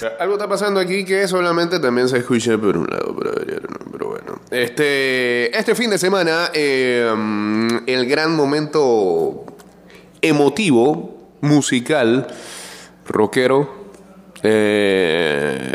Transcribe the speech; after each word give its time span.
sea, 0.00 0.16
algo 0.18 0.34
está 0.34 0.48
pasando 0.48 0.80
aquí 0.80 1.04
que 1.04 1.28
solamente 1.28 1.78
también 1.78 2.08
se 2.08 2.18
escucha 2.18 2.56
por 2.58 2.76
un 2.76 2.86
lado, 2.86 3.14
pero, 3.92 4.08
bueno. 4.08 4.40
Este, 4.50 5.56
este 5.56 5.74
fin 5.74 5.90
de 5.90 5.98
semana, 5.98 6.50
eh, 6.54 7.06
el 7.86 8.06
gran 8.06 8.34
momento 8.34 9.44
emotivo, 10.22 11.36
musical, 11.42 12.26
rockero, 13.06 13.80
eh, 14.42 15.72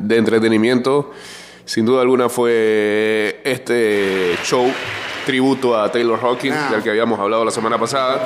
de 0.00 0.16
entretenimiento, 0.16 1.10
sin 1.64 1.84
duda 1.84 2.02
alguna 2.02 2.28
fue 2.28 3.40
este 3.44 4.36
show 4.44 4.70
tributo 5.26 5.76
a 5.76 5.90
Taylor 5.90 6.18
Hawkins, 6.22 6.54
Now. 6.54 6.70
del 6.72 6.82
que 6.82 6.90
habíamos 6.90 7.18
hablado 7.18 7.44
la 7.44 7.50
semana 7.50 7.76
pasada. 7.78 8.24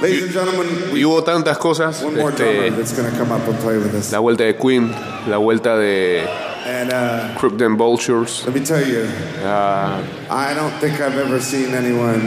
Ladies 0.00 0.22
and 0.24 0.32
gentlemen, 0.32 0.66
Y 0.94 1.04
hubo 1.04 1.24
tantas 1.24 1.58
cosas. 1.58 2.02
one 2.02 2.16
more 2.16 2.30
este, 2.30 2.70
that's 2.76 2.92
come 2.92 3.32
up 3.32 3.46
and 3.48 3.58
play 3.58 3.76
with 3.78 4.12
la 4.12 4.20
vuelta 4.20 4.44
de 4.44 4.54
Queen, 4.54 4.92
la 5.28 5.38
vuelta 5.38 5.76
de 5.76 6.22
And 6.64 6.92
uh, 6.92 7.76
Vultures. 7.76 8.44
let 8.46 8.54
me 8.54 8.60
tell 8.60 8.86
you, 8.86 9.06
ah, 9.44 10.00
I 10.30 10.54
don't 10.54 10.72
think 10.80 11.00
I've 11.00 11.18
ever 11.18 11.40
seen 11.40 11.74
anyone 11.74 12.20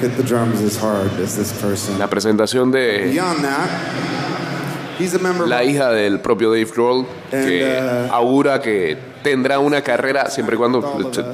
hit 0.00 0.16
the 0.16 0.24
drums 0.24 0.60
as 0.62 0.76
hard 0.76 1.12
as 1.20 1.36
this 1.36 1.52
person. 1.60 1.96
la 1.98 2.08
presentación 2.08 2.72
de 2.72 3.10
Beyond 3.12 3.44
that, 3.44 3.68
he's 4.98 5.14
a 5.14 5.18
member 5.20 5.46
la 5.46 5.62
hija 5.62 5.90
del 5.92 6.18
propio 6.20 6.50
Dave 6.50 6.70
Grohl, 6.74 7.06
que 7.30 7.64
uh, 7.64 8.12
augura 8.12 8.60
que 8.60 8.96
tendrá 9.22 9.60
una 9.60 9.82
carrera 9.82 10.28
siempre 10.28 10.56
y 10.56 10.58
cuando 10.58 10.80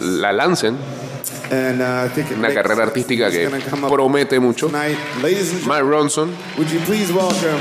la 0.00 0.32
lancen, 0.32 0.77
uh, 1.50 2.38
una 2.38 2.54
carrera 2.54 2.82
artística 2.84 3.30
que 3.30 3.48
promete 3.88 4.38
mucho. 4.40 4.68
Mike 4.68 5.82
Ronson, 5.82 6.34
would 6.56 6.70
you 6.70 6.80
please 6.80 7.12
welcome 7.12 7.60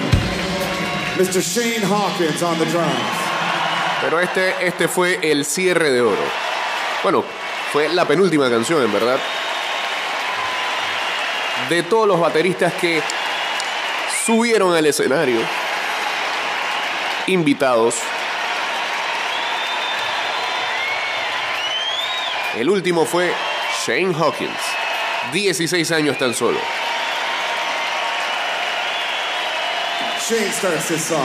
Mr. 1.18 1.42
Shane 1.42 1.82
Hawkins 1.82 2.42
on 2.44 2.58
the 2.60 2.66
drums? 2.66 3.28
pero 4.02 4.20
este, 4.20 4.66
este 4.66 4.88
fue 4.88 5.20
el 5.22 5.46
cierre 5.46 5.92
de 5.92 6.02
oro. 6.02 6.24
Bueno, 7.04 7.24
fue 7.72 7.90
la 7.90 8.08
penúltima 8.08 8.50
canción, 8.50 8.82
en 8.84 8.94
verdad. 8.94 9.20
De 11.70 11.84
todos 11.84 12.08
los 12.08 12.20
bateristas 12.20 12.74
que 12.76 13.02
subieron 14.26 14.74
al 14.74 14.86
escenario, 14.86 15.40
invitados. 17.28 17.96
El 22.58 22.72
último 22.72 23.06
fue 23.06 23.32
Shane 23.86 24.16
Hawkins, 24.16 24.50
16 25.32 25.92
años 25.92 26.18
tan 26.18 26.34
solo. 26.34 26.58
Shane 30.28 30.52
starts 30.52 30.88
this 30.88 31.04
song. 31.04 31.22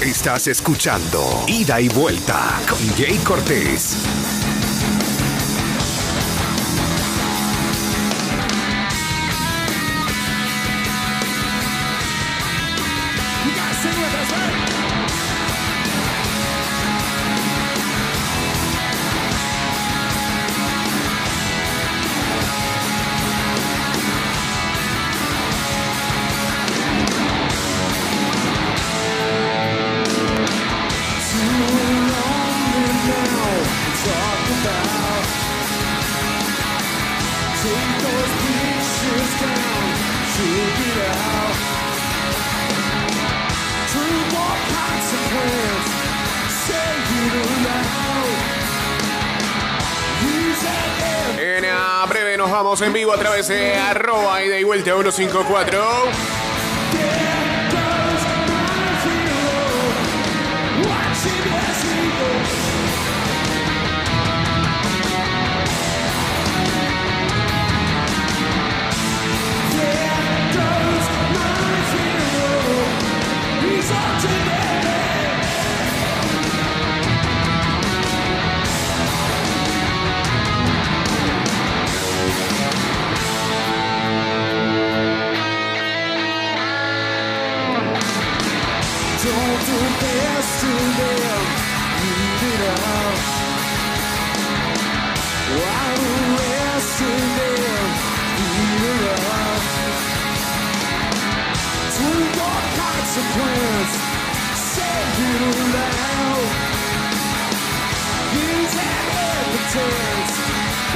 Estás 0.00 0.46
escuchando 0.46 1.42
Ida 1.48 1.80
y 1.80 1.88
Vuelta 1.88 2.60
con 2.68 2.78
Jay 2.96 3.18
Cortés. 3.24 4.35
A 53.16 53.18
través 53.18 53.48
de 53.48 53.74
arroba 53.74 54.44
ida 54.44 54.58
y 54.58 54.64
vuelta 54.64 54.92
154. 54.92 56.35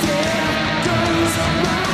There 0.06 0.84
goes 0.86 1.38
my 1.64 1.87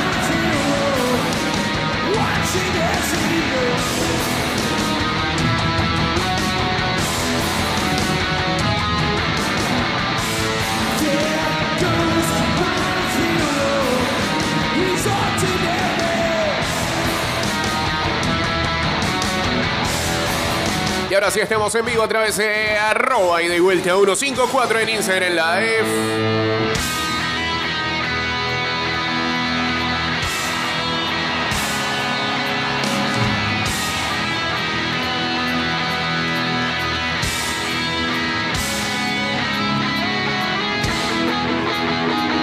Ahora 21.14 21.30
sí 21.30 21.38
estamos 21.38 21.72
en 21.76 21.84
vivo 21.84 22.02
a 22.02 22.08
través 22.08 22.36
de 22.38 22.76
arroba 22.76 23.40
y 23.40 23.46
de 23.46 23.60
vuelta 23.60 23.90
154 23.94 24.80
en 24.80 24.88
Instagram 24.88 25.32
Live. 25.32 25.84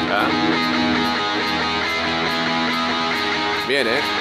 Ah. 0.09 0.29
Bien, 3.67 3.87
¿eh? 3.87 4.20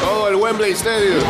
Todo 0.00 0.28
el 0.28 0.36
Wembley 0.36 0.72
Stadium. 0.72 1.20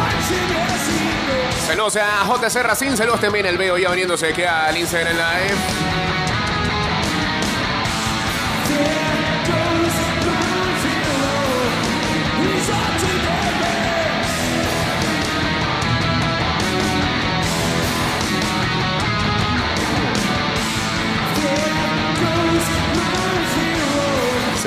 Saludos 1.67 1.97
a 1.97 2.25
JC 2.26 2.62
Racing, 2.62 2.97
saludos 2.97 3.20
también 3.20 3.47
el 3.47 3.56
veo 3.56 3.79
ya 3.79 3.90
veniéndose 3.90 4.29
aquí 4.29 4.43
al 4.43 4.76
Instagram 4.76 5.17
Live. 5.17 6.24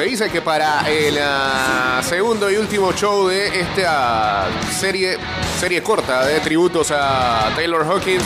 Dice 0.04 0.30
que 0.30 0.42
para 0.42 0.88
el 0.88 1.18
ah, 1.20 2.02
segundo 2.04 2.52
y 2.52 2.58
último 2.58 2.94
show 2.94 3.28
de 3.28 3.62
esta 3.62 4.48
serie, 4.72 5.18
serie 5.60 5.82
corta 5.82 6.26
de 6.26 6.40
tributos 6.40 6.92
a 6.92 7.50
Taylor 7.56 7.84
Hawkins, 7.84 8.24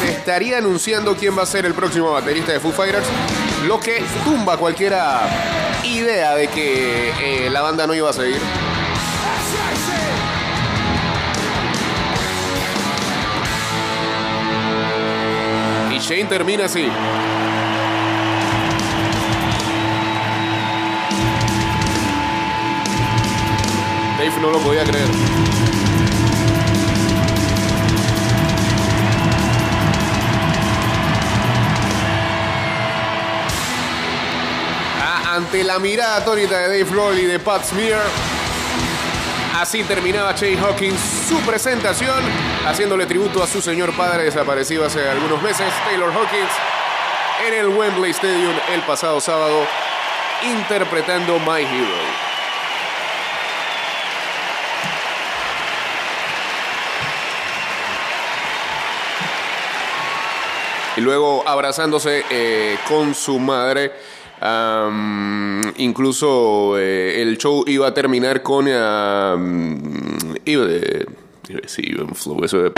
se 0.00 0.10
estaría 0.10 0.58
anunciando 0.58 1.16
quién 1.16 1.36
va 1.36 1.44
a 1.44 1.46
ser 1.46 1.64
el 1.64 1.72
próximo 1.72 2.12
baterista 2.12 2.52
de 2.52 2.60
Foo 2.60 2.72
Fighters, 2.72 3.06
lo 3.66 3.80
que 3.80 4.02
tumba 4.24 4.58
cualquier 4.58 4.94
idea 5.84 6.34
de 6.34 6.48
que 6.48 7.10
eh, 7.20 7.50
la 7.50 7.62
banda 7.62 7.86
no 7.86 7.94
iba 7.94 8.10
a 8.10 8.12
seguir. 8.12 8.40
Y 15.90 15.98
Shane 15.98 16.24
termina 16.26 16.66
así. 16.66 16.86
Dave 24.20 24.38
no 24.38 24.50
lo 24.50 24.58
podía 24.58 24.84
creer. 24.84 25.08
Ah, 35.00 35.36
ante 35.36 35.64
la 35.64 35.78
mirada 35.78 36.16
atónita 36.16 36.58
de 36.58 36.64
Dave 36.64 36.84
Grohl 36.84 37.18
y 37.18 37.24
de 37.24 37.38
Pat 37.38 37.64
Smear, 37.64 38.02
así 39.58 39.84
terminaba 39.84 40.32
Shane 40.32 40.58
Hawkins 40.58 41.00
su 41.26 41.38
presentación, 41.40 42.22
haciéndole 42.66 43.06
tributo 43.06 43.42
a 43.42 43.46
su 43.46 43.62
señor 43.62 43.96
padre 43.96 44.24
desaparecido 44.24 44.84
hace 44.84 45.08
algunos 45.08 45.40
meses, 45.40 45.72
Taylor 45.86 46.12
Hawkins, 46.12 46.52
en 47.48 47.54
el 47.54 47.68
Wembley 47.68 48.10
Stadium 48.10 48.54
el 48.70 48.82
pasado 48.82 49.18
sábado, 49.18 49.66
interpretando 50.42 51.38
My 51.38 51.62
Hero. 51.62 52.29
Y 61.00 61.02
luego 61.02 61.48
abrazándose 61.48 62.22
eh, 62.30 62.76
con 62.86 63.14
su 63.14 63.38
madre. 63.38 63.92
Am, 64.38 65.62
incluso 65.78 66.78
eh, 66.78 67.22
el 67.22 67.38
show 67.38 67.64
iba 67.66 67.88
a 67.88 67.94
terminar 67.94 68.42
con. 68.42 68.68
am, 68.68 70.34
iba 70.44 70.66
de. 70.66 71.06
iba 71.78 72.02
en 72.02 72.14
flow, 72.14 72.44
eso 72.44 72.62
de. 72.62 72.72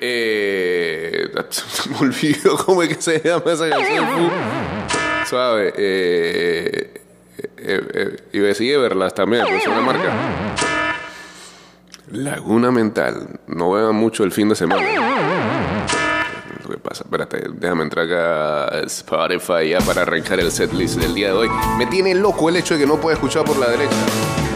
Eh, 0.00 1.28
me 1.90 1.98
olvido 1.98 2.56
cómo 2.64 2.82
es 2.84 2.88
que 2.96 3.02
se 3.02 3.20
llama 3.20 3.52
esa 3.52 3.68
canción. 3.68 4.30
Suave. 5.28 5.72
Eh, 5.76 7.02
eh, 7.58 8.16
iba 8.32 8.44
a 8.44 8.48
decir 8.48 8.72
Everlast 8.72 9.16
también, 9.16 9.44
pues 9.48 9.62
es 9.62 9.66
una 9.66 9.80
marca. 9.80 10.14
Laguna 12.12 12.70
Mental. 12.70 13.40
No 13.46 13.72
vean 13.72 13.94
mucho 13.94 14.24
el 14.24 14.32
fin 14.32 14.48
de 14.48 14.54
semana. 14.54 14.82
Que 16.70 16.78
pasa, 16.78 17.02
espérate, 17.02 17.42
déjame 17.52 17.82
entrar 17.82 18.06
acá 18.06 18.76
a 18.76 18.80
Spotify 18.82 19.70
ya 19.70 19.80
para 19.80 20.02
arrancar 20.02 20.38
el 20.38 20.52
setlist 20.52 21.00
del 21.00 21.14
día 21.14 21.28
de 21.28 21.32
hoy. 21.32 21.48
Me 21.76 21.86
tiene 21.86 22.14
loco 22.14 22.48
el 22.48 22.56
hecho 22.56 22.74
de 22.74 22.80
que 22.80 22.86
no 22.86 23.00
pueda 23.00 23.14
escuchar 23.14 23.44
por 23.44 23.56
la 23.56 23.68
derecha. 23.68 23.96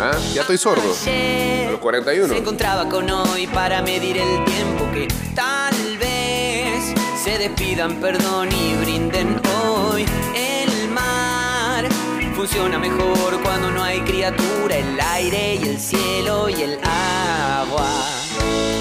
¿Ah? 0.00 0.16
Ya 0.32 0.42
estoy 0.42 0.56
sordo. 0.58 0.82
A 0.82 1.70
los 1.72 1.80
41. 1.80 2.28
Se 2.32 2.38
encontraba 2.38 2.88
con 2.88 3.10
hoy 3.10 3.48
para 3.48 3.82
medir 3.82 4.18
el 4.18 4.44
tiempo 4.44 4.88
que 4.92 5.08
tal 5.34 5.74
vez 5.98 6.94
se 7.22 7.36
despidan, 7.36 8.00
perdón 8.00 8.48
y 8.52 8.76
brinden 8.76 9.40
hoy. 9.66 10.06
El 10.36 10.88
mar 10.90 11.88
funciona 12.36 12.78
mejor 12.78 13.42
cuando 13.42 13.72
no 13.72 13.82
hay 13.82 14.00
criatura, 14.02 14.76
el 14.76 15.00
aire 15.00 15.56
y 15.56 15.68
el 15.68 15.80
cielo 15.80 16.48
y 16.48 16.62
el 16.62 16.78
agua. 16.84 18.23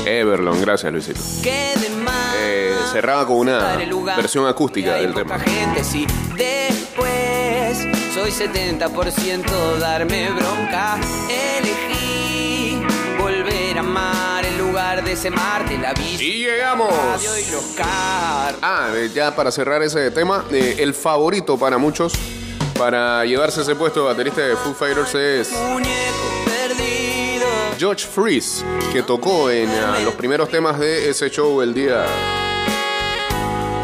Everlong, 0.05 0.61
gracias 0.61 0.91
Luisito. 0.91 1.19
Eh, 1.45 2.75
cerraba 2.91 3.25
con 3.25 3.37
una 3.37 3.81
el 3.81 3.93
versión 4.17 4.47
acústica 4.47 4.95
del 4.95 5.13
tema. 5.13 5.39
gente, 5.39 5.83
sí. 5.83 6.05
Después 6.37 7.77
soy 8.13 8.31
70% 8.31 9.77
darme 9.79 10.29
bronca. 10.31 10.97
Elegí 11.29 12.81
volver 13.19 13.77
a 13.77 13.79
amar 13.79 14.45
en 14.45 14.57
lugar 14.57 15.03
de 15.03 15.13
ese 15.13 15.29
Marte, 15.29 15.77
la 15.77 15.93
bici, 15.93 16.25
Y 16.25 16.43
llegamos. 16.45 16.91
y. 17.23 17.53
Ah, 18.61 18.89
eh, 18.93 19.09
ya 19.13 19.35
para 19.35 19.51
cerrar 19.51 19.81
ese 19.83 20.11
tema, 20.11 20.43
eh, 20.51 20.75
el 20.79 20.93
favorito 20.93 21.57
para 21.57 21.77
muchos 21.77 22.13
para 22.77 23.23
llevarse 23.25 23.61
ese 23.61 23.75
puesto 23.75 24.01
de 24.01 24.05
baterista 24.07 24.41
de 24.41 24.55
Foo 24.55 24.73
Fighters 24.73 25.13
es 25.15 25.51
Muñeco. 25.51 26.42
George 27.83 28.07
Freeze, 28.07 28.63
que 28.94 29.03
tocó 29.03 29.50
en 29.50 29.68
ah, 29.68 30.00
los 30.06 30.13
primeros 30.13 30.47
temas 30.47 30.80
de 30.80 31.09
ese 31.09 31.30
show 31.30 31.62
el 31.62 31.74
día 31.74 32.06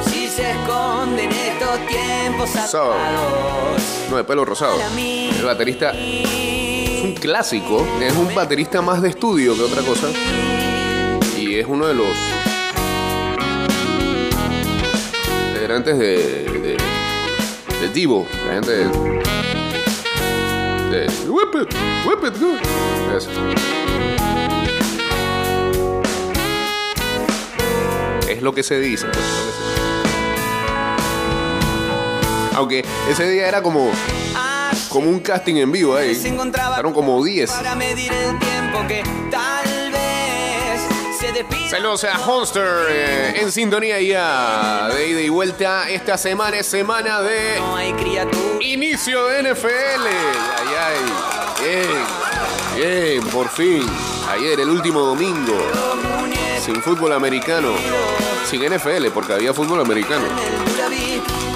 Si 0.10 0.30
se 0.30 0.51
esconden 0.51 1.30
estos 1.30 1.86
tiempos 1.86 2.50
So. 2.50 2.94
atados. 2.94 3.81
no 4.10 4.16
de 4.16 4.24
pelo 4.24 4.46
rosado. 4.46 4.78
El 4.98 5.44
baterista 5.44 5.92
es 5.92 7.04
un 7.04 7.13
clásico, 7.13 7.86
es 8.01 8.16
un 8.16 8.34
baterista 8.34 8.81
más 8.81 9.01
de 9.01 9.10
estudio 9.10 9.54
que 9.54 9.63
otra 9.63 9.81
cosa. 9.81 10.07
Y 11.38 11.56
es 11.56 11.68
uno 11.68 11.86
de 11.86 11.94
los 11.94 12.07
integrantes 15.50 16.00
de, 16.00 16.18
de, 16.18 16.78
de 17.81 17.90
Divo, 17.94 18.25
la 18.48 18.54
gente 18.54 18.72
de, 18.72 19.19
de 20.89 21.07
Whip 21.27 21.56
It, 21.56 21.75
Whip 22.06 22.24
It 22.25 22.39
Good. 22.39 22.59
Eso. 23.15 23.30
Es 28.27 28.41
lo 28.41 28.53
que 28.53 28.63
se 28.63 28.80
dice. 28.80 29.06
pues, 29.07 29.18
es 29.18 29.21
lo 29.31 29.44
que 29.44 29.44
se 29.44 29.69
dice. 32.50 32.56
Aunque 32.56 32.86
ese 33.09 33.30
día 33.30 33.47
era 33.47 33.62
como, 33.62 33.89
como 34.89 35.09
un 35.09 35.19
casting 35.19 35.56
en 35.56 35.71
vivo 35.71 35.95
ahí. 35.95 36.12
Estaron 36.12 36.94
como 36.94 37.24
10. 37.24 37.51
para 37.51 37.75
medir 37.75 38.12
el 38.12 38.38
tiempo 38.39 38.85
que 38.88 39.03
tal 39.31 39.92
vez 39.92 40.81
se 41.19 41.31
despida. 41.31 41.69
Saludos 41.69 42.04
a 42.04 42.18
Honster 42.19 42.68
eh, 42.90 43.33
en 43.42 43.52
sintonía 43.52 44.02
ya 44.02 44.90
de 44.94 45.07
ida 45.09 45.21
y 45.21 45.30
vuelta. 45.30 45.90
Esta 45.90 46.18
semana 46.18 46.57
es 46.57 46.66
semana 46.68 47.21
de 47.21 47.59
No 47.59 47.75
hay 47.78 47.94
criatura. 47.94 48.57
inicio 48.61 49.28
de 49.28 49.54
NFL. 49.54 50.48
Ay. 50.90 51.30
Bien, 51.62 51.90
bien, 52.76 53.24
por 53.31 53.48
fin. 53.50 53.84
Ayer, 54.30 54.60
el 54.60 54.69
último 54.69 55.02
domingo. 55.02 55.58
Sin 56.60 56.81
fútbol 56.81 57.14
americano. 57.14 57.69
Sin 58.46 58.62
NFL, 58.62 59.08
porque 59.14 59.34
había 59.34 59.54
fútbol 59.54 59.81
americano. 59.81 60.26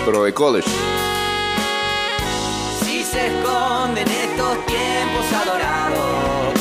Pero 0.06 0.24
de 0.24 0.34
college. 0.34 0.70
Si 2.84 3.04
se 3.04 3.28
esconden 3.28 4.08
estos 4.08 4.66
tiempos 4.66 5.34
adorados 5.42 6.54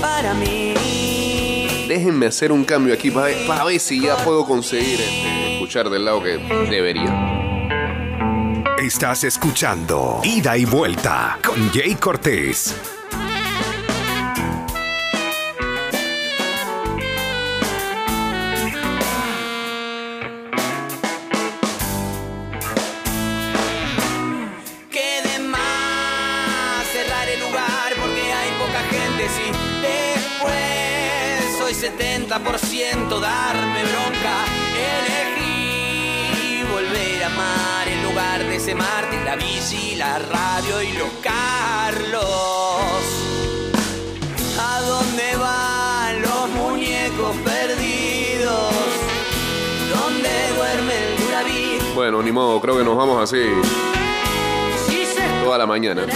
para 0.00 0.32
mí. 0.34 0.74
Déjenme 1.88 2.26
hacer 2.26 2.52
un 2.52 2.64
cambio 2.64 2.94
aquí 2.94 3.10
para, 3.10 3.34
para 3.46 3.64
ver 3.64 3.80
si 3.80 4.00
ya 4.00 4.16
puedo 4.18 4.46
conseguir 4.46 5.00
este, 5.00 5.54
escuchar 5.54 5.90
del 5.90 6.04
lado 6.04 6.22
que 6.22 6.38
debería. 6.70 7.49
Estás 8.80 9.24
escuchando 9.24 10.22
Ida 10.24 10.56
y 10.56 10.64
Vuelta 10.64 11.38
con 11.44 11.70
Jay 11.70 11.96
Cortés. 11.96 12.74
Que 24.90 25.28
de 25.28 25.38
más 25.40 25.70
ese 38.52 38.74
Marte, 38.74 39.22
la 39.24 39.36
bici, 39.36 39.94
la 39.96 40.18
radio 40.18 40.82
y 40.82 40.92
los 40.92 41.10
Carlos. 41.22 42.24
¿A 44.58 44.80
dónde 44.80 45.36
van 45.36 46.22
los 46.22 46.48
muñecos 46.50 47.36
perdidos? 47.44 48.74
¿Dónde 49.88 50.30
duerme 50.56 50.94
el 51.06 51.24
Duraví? 51.24 51.78
Bueno, 51.94 52.22
ni 52.22 52.32
modo, 52.32 52.60
creo 52.60 52.76
que 52.76 52.84
nos 52.84 52.96
vamos 52.96 53.22
así 53.22 53.44
Si 54.86 55.06
se 55.06 55.22
toda 55.44 55.58
la 55.58 55.66
mañana. 55.66 56.06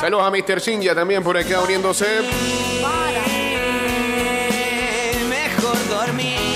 Saludos 0.00 0.24
a 0.24 0.30
Mr. 0.30 0.60
Shinja 0.60 0.94
también 0.94 1.22
por 1.22 1.36
acá 1.36 1.60
uniéndose. 1.60 2.22
Para 2.80 3.24
mejor 5.28 5.88
dormir. 5.88 6.49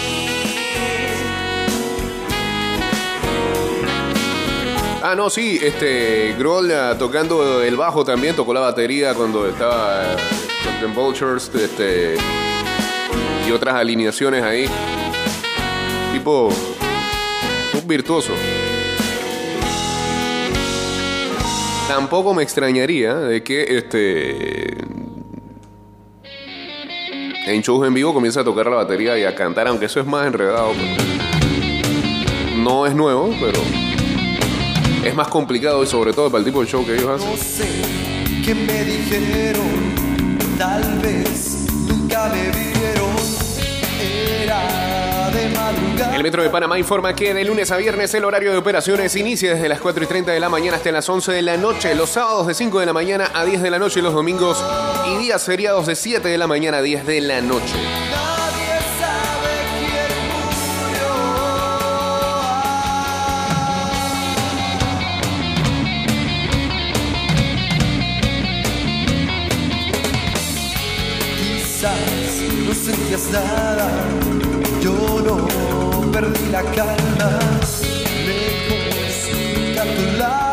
Ah, 5.06 5.14
no, 5.14 5.28
sí, 5.28 5.60
este, 5.62 6.34
Grohl 6.38 6.72
ah, 6.72 6.96
tocando 6.98 7.62
el 7.62 7.76
bajo 7.76 8.06
también, 8.06 8.34
tocó 8.34 8.54
la 8.54 8.60
batería 8.60 9.12
cuando 9.12 9.46
estaba 9.46 10.14
eh, 10.14 10.16
con 10.80 10.94
Vultures, 10.94 11.50
este, 11.54 12.14
y 13.46 13.50
otras 13.50 13.74
alineaciones 13.74 14.42
ahí. 14.42 14.64
Tipo, 16.10 16.48
un 17.74 17.86
virtuoso. 17.86 18.32
Tampoco 21.86 22.32
me 22.32 22.42
extrañaría 22.42 23.14
de 23.14 23.42
que 23.42 23.76
este 23.76 24.78
en 27.46 27.60
shows 27.60 27.86
en 27.86 27.92
vivo 27.92 28.14
comienza 28.14 28.40
a 28.40 28.44
tocar 28.44 28.68
la 28.68 28.76
batería 28.76 29.18
y 29.18 29.24
a 29.24 29.34
cantar, 29.34 29.68
aunque 29.68 29.84
eso 29.84 30.00
es 30.00 30.06
más 30.06 30.26
enredado. 30.26 30.72
No 32.56 32.86
es 32.86 32.94
nuevo, 32.94 33.28
pero 33.38 33.83
es 35.04 35.14
más 35.14 35.28
complicado 35.28 35.82
y 35.82 35.86
sobre 35.86 36.12
todo 36.12 36.30
para 36.30 36.40
el 36.40 36.44
tipo 36.44 36.60
de 36.62 36.66
show 36.66 36.84
que 36.84 36.94
ellos 36.94 37.08
hacen. 37.08 37.30
No 37.30 37.36
sé 37.36 37.68
qué 38.44 38.54
me 38.54 38.84
dijeron, 38.84 39.94
tal 40.58 40.98
vez 41.00 41.66
nunca 41.86 42.28
me 42.28 42.50
vieron. 42.50 43.14
Era 44.42 45.30
de 45.30 45.48
madrugada. 45.48 46.16
El 46.16 46.22
Metro 46.22 46.42
de 46.42 46.50
Panamá 46.50 46.78
informa 46.78 47.14
que 47.14 47.34
de 47.34 47.44
lunes 47.44 47.70
a 47.70 47.76
viernes 47.76 48.14
el 48.14 48.24
horario 48.24 48.52
de 48.52 48.58
operaciones 48.58 49.14
inicia 49.16 49.54
desde 49.54 49.68
las 49.68 49.80
4 49.80 50.04
y 50.04 50.06
30 50.06 50.32
de 50.32 50.40
la 50.40 50.48
mañana 50.48 50.76
hasta 50.76 50.90
las 50.90 51.08
11 51.08 51.32
de 51.32 51.42
la 51.42 51.56
noche, 51.56 51.94
los 51.94 52.10
sábados 52.10 52.46
de 52.46 52.54
5 52.54 52.80
de 52.80 52.86
la 52.86 52.92
mañana 52.92 53.30
a 53.34 53.44
10 53.44 53.62
de 53.62 53.70
la 53.70 53.78
noche 53.78 54.00
y 54.00 54.02
los 54.02 54.14
domingos 54.14 54.62
y 55.12 55.18
días 55.18 55.44
feriados 55.44 55.86
de 55.86 55.96
7 55.96 56.28
de 56.28 56.38
la 56.38 56.46
mañana 56.46 56.78
a 56.78 56.82
10 56.82 57.06
de 57.06 57.20
la 57.20 57.40
noche. 57.40 57.74
Sentías 72.74 73.30
nada, 73.30 73.88
yo 74.80 74.94
no 75.24 75.46
perdí 76.10 76.50
la 76.50 76.62
calma. 76.62 77.38
Lejos 78.26 79.30
a 79.78 79.84
tu 79.84 80.18
lado, 80.18 80.43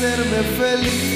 hacerme 0.00 0.42
feliz. 0.56 1.09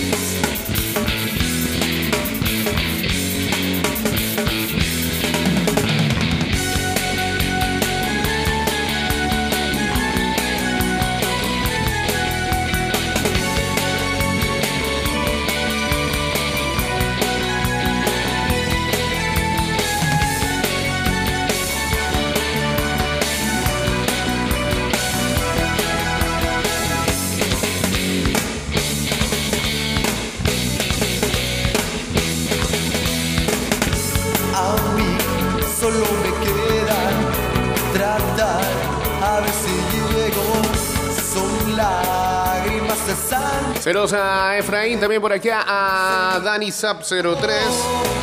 Saludos 43.84 44.14
a 44.14 44.56
Efraín, 44.56 44.98
también 44.98 45.20
por 45.20 45.30
acá 45.30 45.62
a 45.68 46.40
Dani 46.40 46.72
Zap 46.72 47.02
03. 47.02 48.13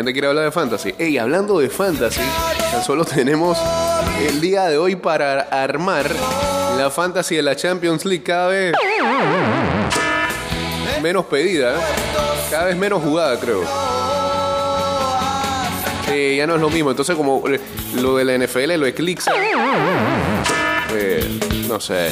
Gente 0.00 0.14
quiere 0.14 0.28
hablar 0.28 0.46
de 0.46 0.50
fantasy. 0.50 0.94
Ey, 0.98 1.18
hablando 1.18 1.58
de 1.58 1.68
fantasy, 1.68 2.22
tan 2.72 2.82
solo 2.82 3.04
tenemos 3.04 3.58
el 4.26 4.40
día 4.40 4.64
de 4.64 4.78
hoy 4.78 4.96
para 4.96 5.42
armar 5.42 6.06
la 6.78 6.90
fantasy 6.90 7.36
de 7.36 7.42
la 7.42 7.54
Champions 7.54 8.06
League 8.06 8.24
cada 8.24 8.48
vez 8.48 8.72
menos 11.02 11.26
pedida, 11.26 11.74
¿eh? 11.74 11.80
cada 12.50 12.64
vez 12.64 12.76
menos 12.76 13.02
jugada, 13.02 13.38
creo. 13.38 13.62
Ya 16.36 16.46
no 16.46 16.54
es 16.54 16.60
lo 16.60 16.70
mismo. 16.70 16.90
Entonces, 16.90 17.14
como 17.14 17.46
eh, 17.48 17.60
lo 17.94 18.16
de 18.16 18.24
la 18.24 18.38
NFL 18.38 18.72
lo 18.76 18.86
eclipsa, 18.86 19.32
eh, 20.92 21.40
no 21.68 21.78
sé. 21.78 22.10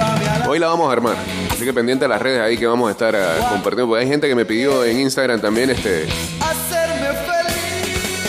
A 0.00 0.48
Hoy 0.48 0.58
la 0.58 0.68
vamos 0.68 0.88
a 0.88 0.92
armar. 0.92 1.16
Así 1.50 1.64
que 1.64 1.72
pendiente 1.72 2.04
de 2.04 2.08
las 2.08 2.22
redes 2.22 2.40
ahí 2.40 2.56
que 2.56 2.66
vamos 2.66 2.88
a 2.88 2.92
estar 2.92 3.14
ah, 3.16 3.48
compartiendo. 3.50 3.88
Porque 3.88 4.04
hay 4.04 4.08
gente 4.08 4.28
que 4.28 4.34
me 4.34 4.44
pidió 4.44 4.84
en 4.84 5.00
Instagram 5.00 5.40
también 5.40 5.70
este. 5.70 6.06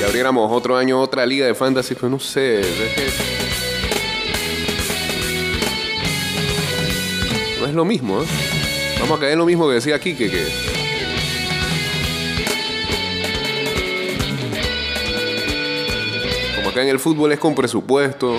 Que 0.01 0.07
abriéramos 0.07 0.51
otro 0.51 0.77
año 0.77 0.99
otra 0.99 1.27
liga 1.27 1.45
de 1.45 1.53
fantasy. 1.53 1.93
Pues 1.93 2.11
no 2.11 2.19
sé. 2.19 2.61
es 2.61 2.65
que- 2.65 3.11
No 7.59 7.67
es 7.67 7.73
lo 7.75 7.85
mismo, 7.85 8.23
¿eh? 8.23 8.25
Vamos 8.99 9.17
a 9.17 9.19
caer 9.19 9.33
en 9.33 9.37
lo 9.39 9.45
mismo 9.45 9.67
que 9.67 9.75
decía 9.75 9.99
Kike, 9.99 10.31
que... 10.31 10.47
Como 16.55 16.69
acá 16.69 16.81
en 16.81 16.89
el 16.89 16.99
fútbol 16.99 17.31
es 17.31 17.39
con 17.39 17.53
presupuesto. 17.53 18.35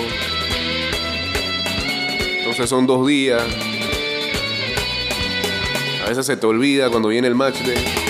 Entonces 2.38 2.68
son 2.68 2.86
dos 2.88 3.06
días. 3.06 3.42
A 6.04 6.08
veces 6.08 6.26
se 6.26 6.36
te 6.36 6.44
olvida 6.46 6.90
cuando 6.90 7.08
viene 7.08 7.28
el 7.28 7.36
match 7.36 7.60
day. 7.60 8.01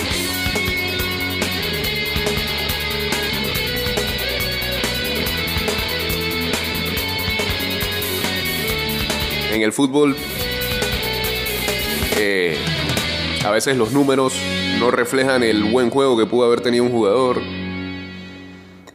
En 9.53 9.61
el 9.61 9.71
fútbol, 9.71 10.15
eh, 12.17 12.57
a 13.45 13.51
veces 13.51 13.77
los 13.77 13.91
números 13.91 14.33
no 14.79 14.89
reflejan 14.89 15.43
el 15.43 15.65
buen 15.65 15.91
juego 15.91 16.17
que 16.17 16.25
pudo 16.25 16.47
haber 16.47 16.61
tenido 16.61 16.83
un 16.83 16.91
jugador. 16.91 17.39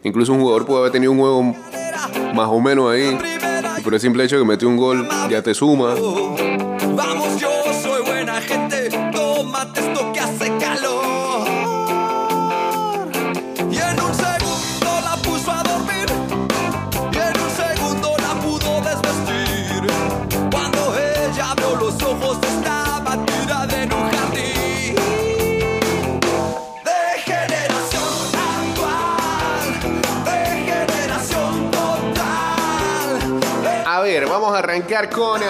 Incluso 0.02 0.32
un 0.32 0.40
jugador 0.40 0.66
pudo 0.66 0.78
haber 0.78 0.90
tenido 0.90 1.12
un 1.12 1.18
juego 1.18 1.42
más 2.34 2.48
o 2.48 2.58
menos 2.58 2.90
ahí. 2.90 3.16
Y 3.78 3.82
por 3.82 3.94
el 3.94 4.00
simple 4.00 4.24
hecho 4.24 4.34
de 4.34 4.42
que 4.42 4.48
metió 4.48 4.68
un 4.68 4.76
gol, 4.76 5.08
ya 5.30 5.42
te 5.42 5.54
suma. 5.54 5.94
Vamos, 5.94 7.40
yo 7.40 7.57
con 35.06 35.40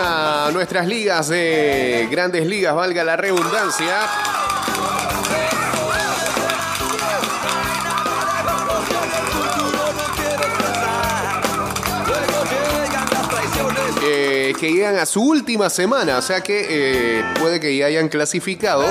nuestras 0.52 0.86
ligas 0.86 1.28
de 1.28 2.06
grandes 2.10 2.44
ligas, 2.46 2.74
valga 2.74 3.02
la 3.02 3.16
redundancia. 3.16 4.00
Eh, 14.02 14.52
que 14.60 14.70
llegan 14.70 14.98
a 14.98 15.06
su 15.06 15.22
última 15.22 15.70
semana, 15.70 16.18
o 16.18 16.22
sea 16.22 16.42
que 16.42 16.66
eh, 16.68 17.24
puede 17.40 17.58
que 17.58 17.74
ya 17.74 17.86
hayan 17.86 18.08
clasificado 18.08 18.84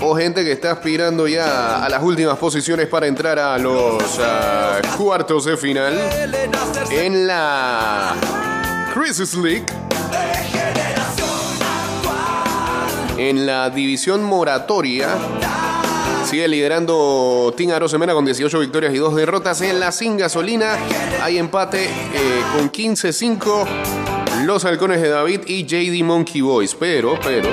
o 0.00 0.16
gente 0.16 0.42
que 0.42 0.52
está 0.52 0.72
aspirando 0.72 1.28
ya 1.28 1.84
a 1.84 1.88
las 1.90 2.02
últimas 2.02 2.38
posiciones 2.38 2.86
para 2.86 3.06
entrar 3.06 3.38
a 3.38 3.58
los 3.58 4.18
cuartos 4.98 5.44
de 5.44 5.56
final 5.56 5.96
en 6.90 7.28
la 7.28 8.16
Crisis 8.92 9.34
League. 9.34 9.64
En 13.16 13.46
la 13.46 13.70
división 13.70 14.24
moratoria 14.24 15.10
sigue 16.24 16.48
liderando 16.48 17.54
Team 17.56 17.70
Arosemena 17.70 18.12
con 18.12 18.24
18 18.24 18.58
victorias 18.58 18.92
y 18.92 18.98
2 18.98 19.14
derrotas. 19.14 19.60
En 19.60 19.78
la 19.78 19.92
Sin 19.92 20.16
Gasolina 20.16 20.76
hay 21.22 21.38
empate 21.38 21.84
eh, 21.84 22.42
con 22.56 22.68
15-5 22.72 23.66
los 24.46 24.64
Halcones 24.64 25.00
de 25.00 25.10
David 25.10 25.42
y 25.46 25.64
JD 25.64 26.04
Monkey 26.04 26.40
Boys. 26.40 26.74
Pero, 26.74 27.16
pero, 27.22 27.48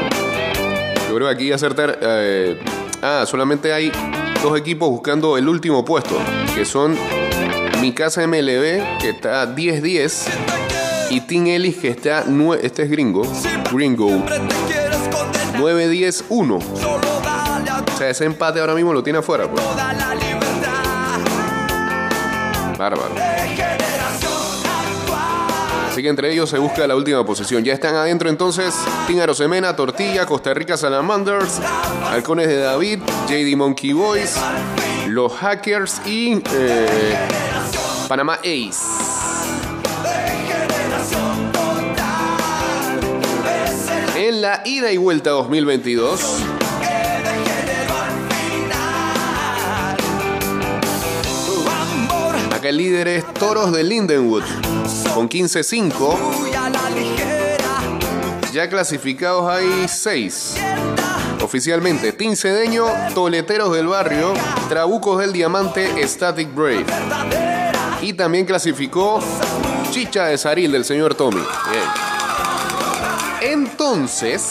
yo 1.08 1.16
creo 1.16 1.28
que 1.28 1.34
aquí 1.34 1.52
acertar. 1.52 2.00
eh, 2.02 2.60
ah, 3.04 3.24
solamente 3.28 3.72
hay 3.72 3.92
dos 4.42 4.58
equipos 4.58 4.90
buscando 4.90 5.38
el 5.38 5.48
último 5.48 5.86
puesto, 5.86 6.18
que 6.56 6.66
son 6.66 6.98
Mi 7.86 7.94
Casa 7.94 8.25
MLB, 8.25 8.98
que 9.00 9.10
está 9.10 9.46
10-10, 9.56 10.24
y 11.12 11.22
Team 11.22 11.46
Ellis, 11.46 11.77
que 11.77 11.89
está. 11.89 12.25
nue- 12.25 12.60
Este 12.63 12.82
es 12.82 12.89
gringo. 12.89 13.22
Gringo. 13.72 14.10
9-10-1. 15.60 16.58
O 16.58 17.98
sea, 17.98 18.10
ese 18.10 18.25
empate 18.25 18.60
ahora 18.60 18.74
mismo 18.74 18.92
lo 18.92 19.04
tiene 19.04 19.20
afuera, 19.20 19.48
pues. 19.48 19.63
Bárbaro. 22.75 23.13
Así 25.92 26.01
que 26.01 26.10
entre 26.10 26.32
ellos 26.34 26.50
se 26.50 26.58
busca 26.58 26.88
la 26.88 26.96
última 26.96 27.24
posición. 27.24 27.63
Ya 27.63 27.74
están 27.74 27.94
adentro 27.94 28.30
entonces 28.30 28.74
Team 29.06 29.20
Arosemena, 29.22 29.75
Tortilla, 29.75 30.25
Costa 30.25 30.56
Rica 30.56 30.75
Salamanders, 30.75 31.62
Halcones 32.10 32.48
de 32.48 32.58
David, 32.58 33.00
JD 33.30 33.56
Monkey 33.56 33.94
Boys, 33.94 34.36
los 35.08 35.32
Hackers 35.34 36.01
y 36.06 36.42
eh, 36.51 37.15
Panamá 38.08 38.36
Ace. 38.36 38.76
En 44.16 44.42
la 44.42 44.62
ida 44.66 44.92
y 44.92 44.98
vuelta 44.98 45.32
2022. 45.32 46.22
Acá 52.54 52.70
el 52.70 52.78
líder 52.78 53.08
es 53.08 53.34
Toros 53.34 53.72
de 53.72 53.84
Lindenwood 53.84 54.44
con 55.14 55.28
15-5. 55.28 56.18
Ya 58.54 58.70
clasificados 58.70 59.52
hay 59.52 59.88
6. 59.88 60.56
Oficialmente, 61.42 62.12
Team 62.14 62.36
Cedeño, 62.36 62.86
Toleteros 63.14 63.74
del 63.74 63.88
Barrio, 63.88 64.34
Trabucos 64.70 65.20
del 65.20 65.34
Diamante, 65.34 66.08
Static 66.08 66.54
Brave. 66.56 66.86
Y 68.05 68.13
también 68.13 68.46
clasificó 68.46 69.20
Chicha 69.89 70.25
de 70.25 70.37
Saril 70.37 70.72
del 70.72 70.85
señor 70.85 71.15
Tommy. 71.15 71.41
Bien. 71.72 71.83
Entonces, 73.51 74.48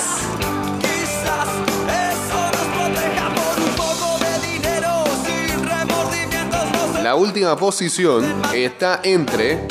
la 7.00 7.14
última 7.14 7.56
posición 7.56 8.24
está 8.52 8.98
entre 9.04 9.68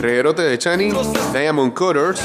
Reguerote 0.00 0.42
de 0.42 0.58
Chani, 0.58 0.92
Diamond 1.32 1.72
Cutters. 1.72 2.20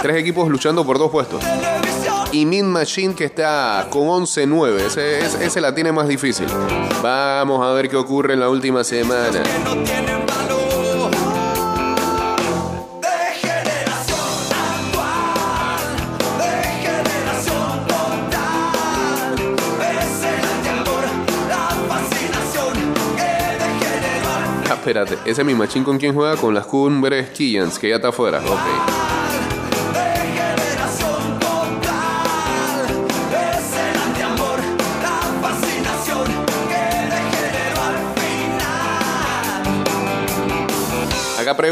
Tres 0.00 0.16
equipos 0.16 0.48
luchando 0.48 0.82
por 0.86 0.98
dos 0.98 1.10
puestos. 1.10 1.44
Y 2.32 2.46
Min 2.46 2.66
Machine 2.66 3.14
que 3.14 3.24
está 3.24 3.88
con 3.90 4.02
11-9. 4.02 4.96
Ese, 5.40 5.60
la 5.60 5.74
tiene 5.74 5.90
más 5.90 6.06
difícil. 6.06 6.46
Vamos 7.02 7.64
a 7.66 7.72
ver 7.72 7.88
qué 7.88 7.96
ocurre 7.96 8.34
en 8.34 8.40
la 8.40 8.48
última 8.48 8.84
semana. 8.84 9.42
Ah, 24.68 24.74
espérate, 24.74 25.18
ese 25.24 25.42
es 25.42 25.44
mi 25.44 25.82
con 25.82 25.98
quien 25.98 26.14
juega 26.14 26.36
con 26.36 26.54
las 26.54 26.64
cumbres 26.66 27.30
Killans, 27.30 27.76
que 27.76 27.88
ya 27.88 27.96
está 27.96 28.08
afuera. 28.08 28.38
Ok. 28.38 29.19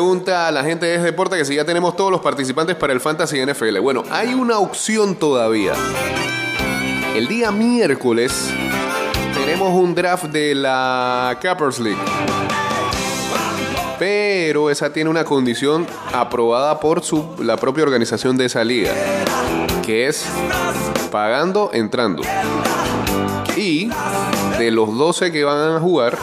Pregunta 0.08 0.48
a 0.48 0.50
la 0.50 0.64
gente 0.64 0.86
de 0.86 0.94
ese 0.94 1.04
deporte 1.04 1.36
que 1.36 1.44
si 1.44 1.54
ya 1.54 1.66
tenemos 1.66 1.94
todos 1.94 2.10
los 2.10 2.22
participantes 2.22 2.74
para 2.76 2.94
el 2.94 3.00
Fantasy 3.00 3.44
NFL. 3.44 3.78
Bueno, 3.80 4.04
hay 4.10 4.32
una 4.32 4.58
opción 4.58 5.14
todavía. 5.14 5.74
El 7.14 7.28
día 7.28 7.52
miércoles 7.52 8.32
tenemos 9.34 9.70
un 9.74 9.94
draft 9.94 10.24
de 10.24 10.54
la 10.54 11.38
Cappers 11.42 11.78
League. 11.78 12.00
Pero 13.98 14.70
esa 14.70 14.90
tiene 14.94 15.10
una 15.10 15.24
condición 15.24 15.86
aprobada 16.14 16.80
por 16.80 17.02
su, 17.02 17.26
la 17.42 17.58
propia 17.58 17.84
organización 17.84 18.38
de 18.38 18.46
esa 18.46 18.64
liga, 18.64 18.94
que 19.84 20.06
es 20.06 20.24
pagando 21.10 21.68
entrando. 21.74 22.22
Y 23.58 23.90
de 24.58 24.70
los 24.70 24.96
12 24.96 25.30
que 25.32 25.44
van 25.44 25.76
a 25.76 25.80
jugar, 25.80 26.16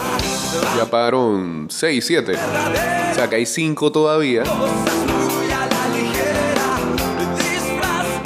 ya 0.77 0.85
pagaron 0.89 1.67
6, 1.69 2.05
7. 2.05 2.33
O 2.33 3.15
sea 3.15 3.29
que 3.29 3.35
hay 3.35 3.45
5 3.45 3.91
todavía 3.91 4.43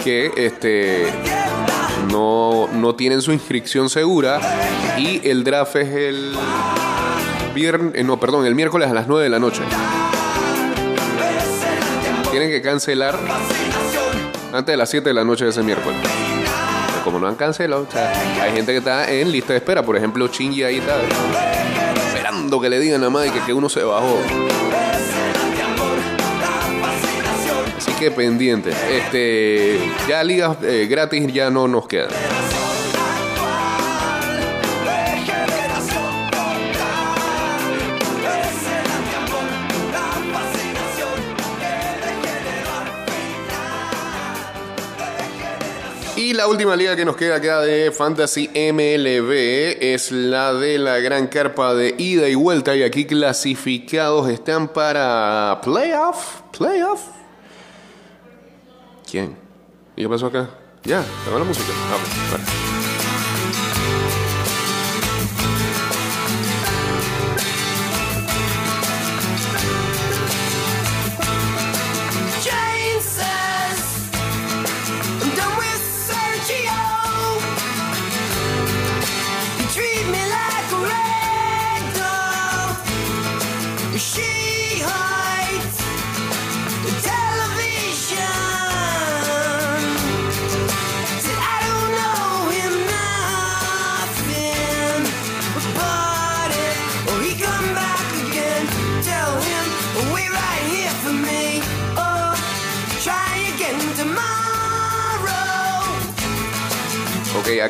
que 0.03 0.31
este 0.37 1.05
no, 2.11 2.67
no 2.73 2.95
tienen 2.95 3.21
su 3.21 3.31
inscripción 3.31 3.89
segura 3.89 4.39
y 4.97 5.27
el 5.27 5.43
draft 5.43 5.75
es 5.75 5.89
el 5.89 6.35
viernes, 7.53 8.03
no, 8.05 8.19
perdón, 8.19 8.45
el 8.45 8.55
miércoles 8.55 8.89
a 8.89 8.93
las 8.93 9.07
9 9.07 9.23
de 9.23 9.29
la 9.29 9.39
noche. 9.39 9.61
Tienen 12.31 12.49
que 12.49 12.61
cancelar 12.61 13.19
antes 14.53 14.73
de 14.73 14.77
las 14.77 14.89
7 14.89 15.09
de 15.09 15.13
la 15.13 15.23
noche 15.23 15.45
de 15.45 15.51
ese 15.51 15.63
miércoles. 15.63 15.99
Como 17.03 17.19
no 17.19 17.27
han 17.27 17.35
cancelado, 17.35 17.85
o 17.87 17.91
sea, 17.91 18.11
hay 18.41 18.51
gente 18.51 18.71
que 18.71 18.79
está 18.79 19.09
en 19.11 19.31
lista 19.31 19.53
de 19.53 19.57
espera, 19.57 19.83
por 19.83 19.97
ejemplo, 19.97 20.27
Chingy 20.27 20.63
ahí 20.63 20.77
está 20.77 20.97
que 22.57 22.69
le 22.69 22.79
digan 22.79 23.03
a 23.03 23.09
Mike 23.09 23.41
que 23.45 23.53
uno 23.53 23.69
se 23.69 23.83
bajó. 23.83 24.17
Así 27.77 27.91
que 27.93 28.09
pendiente. 28.11 28.71
Este, 28.91 29.79
ya 30.07 30.23
ligas 30.23 30.57
eh, 30.63 30.87
gratis 30.89 31.31
ya 31.31 31.49
no 31.49 31.67
nos 31.67 31.87
quedan. 31.87 32.09
Y 46.29 46.33
la 46.35 46.45
última 46.45 46.75
liga 46.75 46.95
que 46.95 47.05
nos 47.05 47.15
queda 47.15 47.37
acá 47.37 47.61
de 47.61 47.91
Fantasy 47.91 48.49
MLB 48.49 49.81
es 49.81 50.11
la 50.11 50.53
de 50.53 50.77
la 50.77 50.99
gran 50.99 51.25
carpa 51.25 51.73
de 51.73 51.95
ida 51.97 52.29
y 52.29 52.35
vuelta. 52.35 52.75
Y 52.75 52.83
aquí 52.83 53.05
clasificados 53.05 54.29
están 54.29 54.67
para 54.67 55.59
playoff. 55.63 56.41
Playoff. 56.55 57.01
¿Quién? 59.09 59.35
¿Y 59.95 60.03
qué 60.03 60.07
pasó 60.07 60.27
acá? 60.27 60.51
Ya, 60.83 61.03
se 61.25 61.31
la 61.31 61.43
música. 61.43 61.73
Ah. 61.73 62.68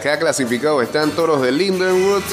Acá 0.10 0.18
clasificados 0.18 0.82
están 0.82 1.12
Toros 1.12 1.40
de 1.44 1.52
Lindenwood, 1.52 2.24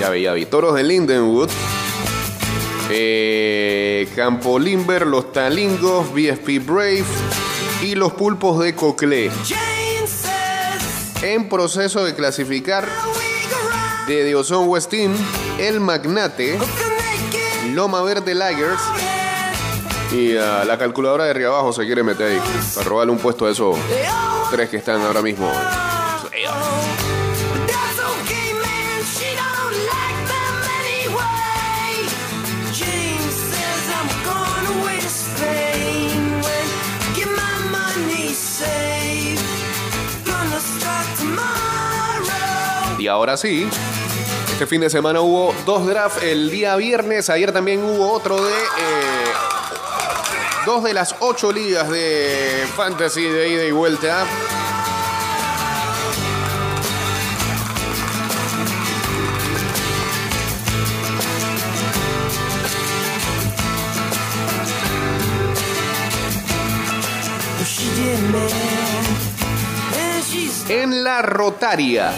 ya 0.00 0.08
vi, 0.10 0.22
ya 0.22 0.32
vi, 0.32 0.46
Toros 0.46 0.74
de 0.74 0.82
Lindenwood, 0.82 1.50
eh, 2.88 4.08
Campo 4.16 4.58
Limber, 4.58 5.06
Los 5.06 5.34
Talingos, 5.34 6.10
BSP 6.14 6.58
Brave 6.64 7.04
y 7.82 7.96
los 7.96 8.14
Pulpos 8.14 8.60
de 8.60 8.74
Coclé. 8.74 9.30
En 11.20 11.50
proceso 11.50 12.02
de 12.02 12.14
clasificar 12.14 12.88
de 14.06 14.24
Diosón 14.24 14.68
Westin, 14.68 15.14
El 15.58 15.80
Magnate, 15.80 16.58
Loma 17.72 18.02
Verde 18.02 18.34
Lagers 18.34 18.80
y 20.12 20.36
ah, 20.36 20.64
la 20.64 20.78
calculadora 20.78 21.24
de 21.24 21.30
arriba 21.30 21.48
abajo 21.50 21.72
se 21.72 21.84
quiere 21.84 22.02
meter 22.02 22.32
ahí 22.32 22.40
para 22.74 22.88
robarle 22.88 23.12
un 23.12 23.18
puesto 23.18 23.46
a 23.46 23.50
esos 23.50 23.76
tres 24.50 24.70
que 24.70 24.76
están 24.76 25.02
ahora 25.02 25.22
mismo. 25.22 25.50
Y 42.98 43.08
ahora 43.08 43.36
sí, 43.36 43.68
este 44.56 44.66
fin 44.66 44.80
de 44.80 44.88
semana 44.88 45.20
hubo 45.20 45.54
dos 45.66 45.86
drafts 45.86 46.22
el 46.22 46.50
día 46.50 46.76
viernes, 46.76 47.28
ayer 47.28 47.52
también 47.52 47.84
hubo 47.84 48.10
otro 48.10 48.42
de... 48.42 48.54
eh, 48.54 49.26
dos 50.64 50.82
de 50.82 50.94
las 50.94 51.14
ocho 51.20 51.52
ligas 51.52 51.90
de 51.90 52.66
fantasy 52.74 53.24
de 53.24 53.50
ida 53.50 53.64
y 53.66 53.70
vuelta. 53.72 54.24
En 70.70 71.04
la 71.04 71.20
Rotaria. 71.20 72.14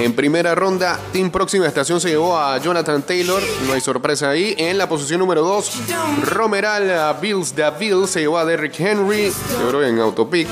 En 0.00 0.14
primera 0.14 0.54
ronda, 0.54 0.98
Team 1.12 1.30
Próxima 1.30 1.66
Estación 1.66 2.00
se 2.00 2.08
llevó 2.08 2.38
a 2.38 2.56
Jonathan 2.56 3.02
Taylor. 3.02 3.42
No 3.66 3.74
hay 3.74 3.82
sorpresa 3.82 4.30
ahí. 4.30 4.54
En 4.56 4.78
la 4.78 4.88
posición 4.88 5.20
número 5.20 5.42
2, 5.42 5.72
Romeral 6.22 6.90
a 6.90 7.12
Bills 7.12 7.54
de 7.54 7.70
Bill 7.78 8.08
se 8.08 8.20
llevó 8.20 8.38
a 8.38 8.46
Derrick 8.46 8.80
Henry. 8.80 9.30
Seguro 9.30 9.84
en 9.84 9.98
autopic. 9.98 10.48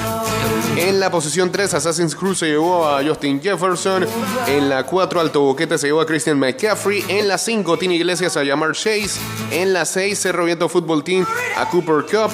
En 0.77 1.01
la 1.01 1.11
posición 1.11 1.51
3, 1.51 1.73
Assassin's 1.73 2.15
Crew 2.15 2.35
se 2.35 2.47
llevó 2.47 2.87
a 2.87 3.03
Justin 3.03 3.41
Jefferson. 3.41 4.07
En 4.47 4.69
la 4.69 4.85
4, 4.85 5.19
Alto 5.19 5.41
Boquete 5.41 5.79
se 5.79 5.87
llevó 5.87 6.03
a 6.03 6.07
Christian 6.07 6.39
McCaffrey. 6.39 7.03
En 7.09 7.27
la 7.27 7.39
5, 7.39 7.79
Tini 7.79 7.97
Iglesias 7.97 8.37
a 8.37 8.45
Yamar 8.45 8.73
Chase. 8.73 9.19
En 9.51 9.73
la 9.73 9.87
6, 9.87 10.19
Cerro 10.19 10.45
Viento 10.45 10.69
Football 10.69 11.03
Team 11.03 11.27
a 11.57 11.71
Cooper 11.71 12.05
Cup. 12.05 12.31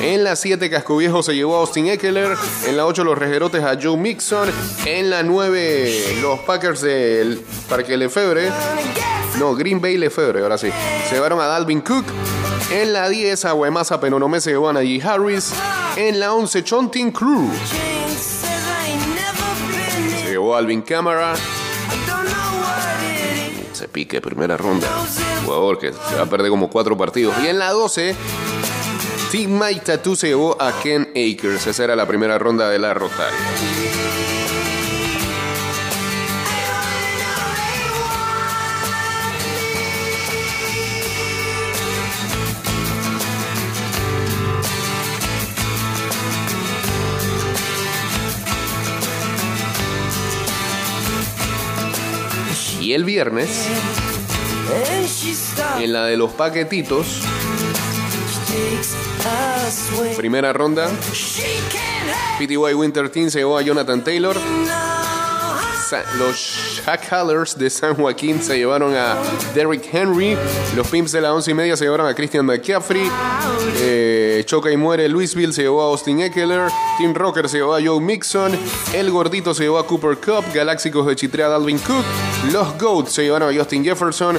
En 0.00 0.24
la 0.24 0.36
7, 0.36 0.68
Casco 0.70 0.96
Viejo 0.96 1.22
se 1.22 1.34
llevó 1.34 1.56
a 1.56 1.60
Austin 1.60 1.86
Eckler. 1.86 2.36
En 2.66 2.76
la 2.76 2.86
8, 2.86 3.04
los 3.04 3.18
Rejerotes 3.18 3.62
a 3.62 3.78
Joe 3.80 3.96
Mixon. 3.96 4.50
En 4.84 5.10
la 5.10 5.22
9, 5.22 6.18
los 6.20 6.40
Packers 6.40 6.82
del 6.82 7.42
Parque 7.68 7.96
Lefebvre. 7.96 8.50
No, 9.38 9.54
Green 9.54 9.80
Bay 9.80 9.96
Lefebvre, 9.96 10.42
ahora 10.42 10.58
sí. 10.58 10.70
Se 11.08 11.14
llevaron 11.14 11.40
a 11.40 11.46
Dalvin 11.46 11.80
Cook. 11.80 12.04
En 12.70 12.92
la 12.92 13.08
10, 13.08 13.44
a 13.44 13.54
Huemasa 13.54 14.00
Penonomé 14.00 14.40
se 14.40 14.50
llevó 14.50 14.68
a 14.68 14.72
Najee 14.72 15.02
Harris. 15.02 15.52
En 15.96 16.20
la 16.20 16.32
11, 16.34 16.64
Chontin 16.64 17.10
Crew 17.10 17.50
se 20.24 20.30
llevó 20.30 20.54
a 20.54 20.58
Alvin 20.58 20.82
is. 20.82 21.38
Se 23.72 23.88
pique 23.88 24.20
primera 24.20 24.56
ronda. 24.56 24.88
Jugador 25.44 25.78
que 25.78 25.92
se 25.92 26.16
va 26.16 26.22
a 26.22 26.26
perder 26.26 26.50
como 26.50 26.70
cuatro 26.70 26.96
partidos. 26.96 27.34
Y 27.42 27.48
en 27.48 27.58
la 27.58 27.70
12, 27.70 28.16
Team 29.34 29.58
Mike 29.58 29.80
Tattoo 29.80 30.14
se 30.14 30.28
llevó 30.28 30.56
a 30.62 30.80
Ken 30.80 31.08
Akers. 31.10 31.66
Esa 31.66 31.82
era 31.82 31.96
la 31.96 32.06
primera 32.06 32.38
ronda 32.38 32.70
de 32.70 32.78
la 32.78 32.94
Rotaria. 32.94 33.36
Y 52.80 52.92
el 52.92 53.02
viernes, 53.02 53.66
en 55.80 55.92
la 55.92 56.04
de 56.04 56.16
los 56.16 56.30
paquetitos. 56.34 57.20
Primera 60.16 60.52
ronda, 60.52 60.90
PTY 62.38 62.74
Winter 62.74 63.08
Team 63.10 63.30
se 63.30 63.38
llevó 63.38 63.58
a 63.58 63.62
Jonathan 63.62 64.02
Taylor. 64.02 64.36
Los 66.18 66.36
Shackhalers 66.36 67.56
de 67.56 67.70
San 67.70 67.94
Joaquín 67.94 68.42
se 68.42 68.56
llevaron 68.56 68.96
a 68.96 69.16
Derrick 69.54 69.88
Henry. 69.92 70.36
Los 70.74 70.88
Pimps 70.88 71.12
de 71.12 71.20
la 71.20 71.32
once 71.32 71.50
y 71.50 71.54
media 71.54 71.76
se 71.76 71.84
llevaron 71.84 72.06
a 72.06 72.14
Christian 72.14 72.46
McCaffrey. 72.46 73.08
Eh, 73.76 74.42
Choca 74.44 74.72
y 74.72 74.76
muere 74.76 75.08
Louisville 75.08 75.52
se 75.52 75.62
llevó 75.62 75.82
a 75.82 75.86
Austin 75.86 76.20
Eckler. 76.20 76.68
Team 76.98 77.14
Rocker 77.14 77.48
se 77.48 77.58
llevó 77.58 77.74
a 77.76 77.82
Joe 77.84 78.00
Mixon. 78.00 78.58
El 78.92 79.10
Gordito 79.10 79.54
se 79.54 79.64
llevó 79.64 79.78
a 79.78 79.86
Cooper 79.86 80.16
Cup. 80.16 80.44
Galáxicos 80.52 81.06
de 81.06 81.14
Chitrea 81.14 81.48
Dalvin 81.48 81.78
Cook. 81.78 82.04
Los 82.50 82.76
Goats 82.78 83.12
se 83.12 83.22
llevaron 83.22 83.54
a 83.54 83.56
Justin 83.56 83.84
Jefferson. 83.84 84.38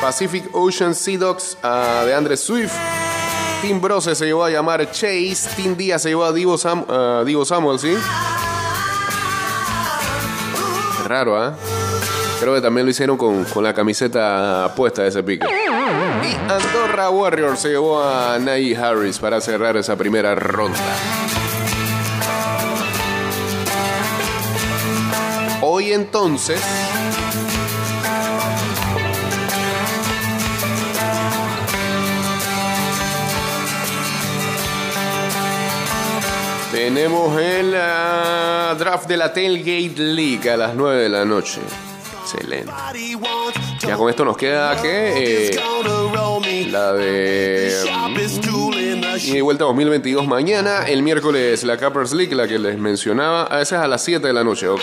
Pacific 0.00 0.48
Ocean 0.52 0.94
Sea 0.94 1.18
Dogs 1.18 1.56
a 1.62 2.04
DeAndre 2.04 2.36
Swift. 2.36 2.72
Team 3.62 3.80
Brose 3.80 4.14
se 4.14 4.26
llevó 4.26 4.44
a 4.44 4.50
llamar 4.50 4.90
Chase. 4.90 5.48
Team 5.56 5.76
Díaz 5.76 6.02
se 6.02 6.08
llevó 6.10 6.24
a 6.24 6.32
Divo, 6.32 6.56
Sam- 6.56 6.86
a 6.88 7.22
Divo 7.24 7.44
Samuel, 7.44 7.78
¿sí? 7.78 7.94
Raro, 11.06 11.36
¿ah? 11.42 11.54
Creo 12.40 12.54
que 12.54 12.60
también 12.62 12.86
lo 12.86 12.90
hicieron 12.90 13.16
con, 13.18 13.44
con 13.44 13.62
la 13.62 13.74
camiseta 13.74 14.72
puesta 14.74 15.02
de 15.02 15.08
ese 15.08 15.22
pique. 15.22 15.46
Y 15.46 16.50
Andorra 16.50 17.10
Warriors 17.10 17.60
se 17.60 17.68
llevó 17.70 18.02
a 18.02 18.38
Najee 18.38 18.76
Harris 18.76 19.18
para 19.18 19.40
cerrar 19.40 19.76
esa 19.76 19.96
primera 19.96 20.34
ronda. 20.34 20.78
Hoy 25.60 25.92
entonces. 25.92 26.60
Tenemos 36.72 37.36
el 37.40 37.74
ah, 37.76 38.76
draft 38.78 39.08
de 39.08 39.16
la 39.16 39.32
Tailgate 39.32 40.00
League 40.00 40.48
a 40.48 40.56
las 40.56 40.74
9 40.76 41.02
de 41.02 41.08
la 41.08 41.24
noche. 41.24 41.60
Excelente. 42.22 42.72
Ya 43.80 43.96
con 43.96 44.08
esto 44.08 44.24
nos 44.24 44.36
queda 44.36 44.80
que 44.80 45.50
eh, 45.50 45.60
la 46.70 46.92
de 46.92 47.84
mm, 48.06 49.20
y 49.22 49.40
vuelta 49.40 49.64
2022 49.64 50.26
mañana, 50.28 50.86
el 50.86 51.02
miércoles 51.02 51.64
la 51.64 51.76
Cappers 51.76 52.12
League, 52.12 52.34
la 52.36 52.46
que 52.46 52.58
les 52.58 52.78
mencionaba, 52.78 53.44
a 53.44 53.56
veces 53.56 53.78
a 53.78 53.88
las 53.88 54.04
7 54.04 54.24
de 54.24 54.32
la 54.32 54.44
noche, 54.44 54.68
ok. 54.68 54.80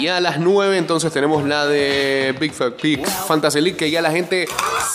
Y 0.00 0.08
a 0.08 0.20
las 0.20 0.40
9 0.40 0.78
entonces 0.78 1.12
tenemos 1.12 1.44
la 1.44 1.66
de 1.66 2.34
Big 2.40 2.54
Fat 2.54 2.72
Pig 2.80 3.06
Fantasy 3.06 3.60
League, 3.60 3.76
que 3.76 3.90
ya 3.90 4.00
la 4.00 4.10
gente 4.10 4.46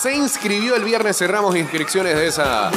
se 0.01 0.15
inscribió 0.15 0.75
el 0.75 0.83
viernes, 0.83 1.15
cerramos 1.17 1.55
inscripciones 1.55 2.15
de 2.15 2.27
esa 2.27 2.71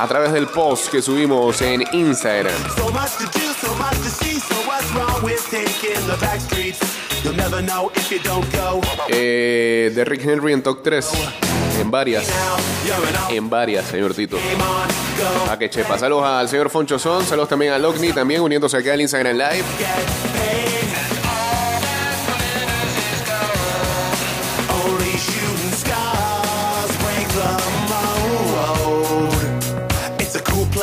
a 0.00 0.08
través 0.08 0.32
del 0.32 0.46
post 0.46 0.90
que 0.90 1.02
subimos 1.02 1.60
en 1.60 1.84
Instagram. 1.92 2.54
Eh, 9.08 9.92
de 9.94 10.04
Rick 10.06 10.24
Henry 10.24 10.54
en 10.54 10.62
top 10.62 10.82
3. 10.82 11.10
En 11.80 11.90
varias. 11.90 12.24
En 13.28 13.50
varias, 13.50 13.84
señor 13.86 14.14
Tito. 14.14 14.38
A 15.50 15.58
que 15.58 15.68
chepa. 15.68 15.98
Saludos 15.98 16.24
al 16.24 16.48
señor 16.48 16.70
Foncho 16.70 16.98
Son. 16.98 17.22
Saludos 17.26 17.50
también 17.50 17.74
a 17.74 17.78
Lockney, 17.78 18.14
también 18.14 18.40
uniéndose 18.40 18.78
acá 18.78 18.94
al 18.94 19.02
Instagram 19.02 19.36
Live. 19.36 19.64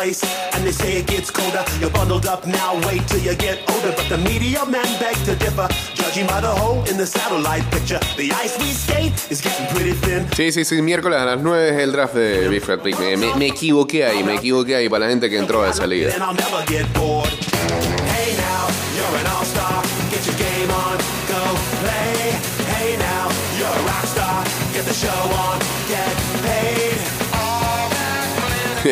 Place, 0.08 0.24
and 0.56 0.63
they 0.65 0.72
say 0.72 0.98
it 1.00 1.08
gets 1.08 1.30
colder. 1.32 1.63
You're 1.80 1.89
bundled 1.91 2.26
up 2.26 2.46
now, 2.46 2.76
wait 2.88 3.06
till 3.08 3.20
you 3.20 3.36
get 3.36 3.60
older. 3.72 3.93
But 3.96 4.08
the 4.10 4.17
media 4.17 4.65
men 4.65 4.86
beg 5.00 5.15
to 5.26 5.36
differ, 5.36 5.67
judging 5.93 6.28
by 6.28 6.41
the 6.41 6.48
hole 6.52 6.84
in 6.89 6.98
the 6.98 7.06
satellite 7.06 7.63
picture. 7.72 8.00
The 8.17 8.32
ice 8.34 8.58
we 8.60 8.72
skate 8.72 9.13
is 9.32 9.41
getting 9.41 9.67
pretty 9.74 9.93
thin. 9.93 10.26
Sí, 10.36 10.52
sí, 10.52 10.63
sí, 10.65 10.82
miércoles 10.82 11.20
a 11.20 11.26
las 11.26 11.39
9 11.41 11.70
es 11.70 11.78
el 11.84 11.91
draft 11.91 12.13
de 12.15 12.60
Fat 12.62 12.82
Pig. 12.82 12.98
Me, 13.00 13.17
me- 13.17 13.36
me 13.36 13.48
equivoqué 13.48 14.06
ahí, 14.06 14.24
me 14.24 14.36
equivoqué 14.36 14.76
ahí 14.76 14.89
para 14.89 15.06
la 15.06 15.10
gente 15.12 15.30
que 15.30 15.38
entró 15.38 15.63
a 15.63 15.70
esa 15.70 15.86
liga. 15.88 16.13
And 16.13 16.24
I'll 16.24 16.34
never 16.34 16.63
get 16.67 16.86
bored. 16.93 17.30
Hey 18.13 18.34
now, 18.38 18.67
you're 18.96 19.20
an 19.20 19.28
all-star. 19.28 19.84
Get 20.12 20.26
your 20.26 20.38
game 20.38 20.72
on, 20.72 20.98
go 21.28 21.41
play. 21.84 22.32
Hey 22.76 22.98
now, 22.98 23.28
you're 23.58 23.67
a 23.67 23.84
rock 23.86 24.06
star. 24.06 24.43
Get 24.74 24.86
the 24.86 24.93
show 24.93 25.20
on, 25.46 25.60
get. 25.89 26.37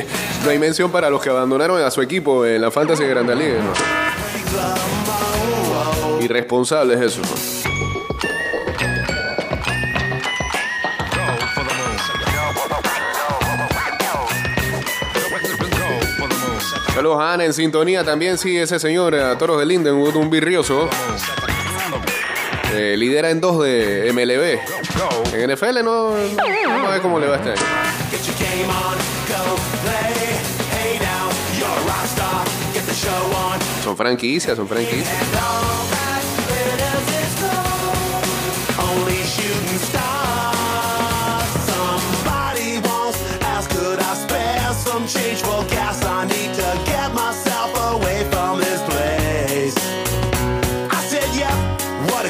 No 0.44 0.50
hay 0.50 0.60
mención 0.60 0.92
para 0.92 1.10
los 1.10 1.22
que 1.22 1.30
abandonaron 1.30 1.82
a 1.82 1.90
su 1.92 2.02
equipo 2.02 2.46
en 2.46 2.62
la 2.62 2.72
Fantasy 2.72 3.04
de 3.04 3.10
Grande 3.10 3.36
Liga. 3.36 3.60
¿no? 3.62 3.74
Irresponsable 6.22 6.94
es 6.96 7.02
eso. 7.02 7.22
¿no? 7.22 7.28
Saludos 16.94 17.20
a 17.20 17.34
Ana 17.34 17.44
en 17.46 17.54
sintonía 17.54 18.04
también, 18.06 18.38
sí, 18.38 18.58
ese 18.58 18.80
señor 18.80 19.16
a 19.16 19.38
Toros 19.38 19.60
de 19.60 19.66
Lindenwood, 19.66 20.16
un 20.16 20.30
virrioso. 20.30 20.90
Eh, 22.74 22.96
lidera 22.98 23.30
en 23.30 23.42
dos 23.42 23.62
de 23.64 24.12
MLB. 24.14 24.60
En 25.34 25.52
NFL 25.52 25.84
no, 25.84 26.12
no 26.12 26.94
sé 26.94 27.02
cómo 27.02 27.20
le 27.20 27.28
va 27.28 27.36
este 27.36 27.52
año. 27.52 27.62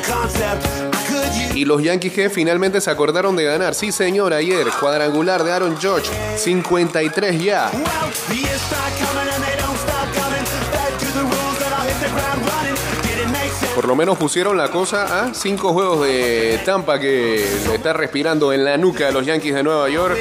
Concept. 0.01 0.65
I 0.93 1.07
could 1.07 1.31
use. 1.33 1.57
Y 1.57 1.65
los 1.65 1.81
Yankees 1.81 2.13
que 2.13 2.29
finalmente 2.29 2.81
se 2.81 2.89
acordaron 2.89 3.35
de 3.35 3.43
ganar. 3.45 3.73
Sí, 3.75 3.91
señor, 3.91 4.33
ayer. 4.33 4.67
Cuadrangular 4.79 5.43
de 5.43 5.51
Aaron 5.51 5.77
George. 5.79 6.09
53 6.37 7.41
ya. 7.41 7.71
Well, 7.73 9.54
Por 13.75 13.89
lo 13.89 13.95
menos 13.95 14.17
pusieron 14.17 14.55
la 14.55 14.69
cosa 14.69 15.25
a 15.25 15.33
cinco 15.33 15.73
juegos 15.73 16.07
de 16.07 16.61
Tampa 16.63 16.97
que 16.97 17.45
le 17.67 17.75
está 17.75 17.91
respirando 17.91 18.53
en 18.53 18.63
la 18.63 18.77
nuca 18.77 19.09
a 19.09 19.11
los 19.11 19.25
Yankees 19.25 19.53
de 19.53 19.63
Nueva 19.63 19.89
York. 19.89 20.17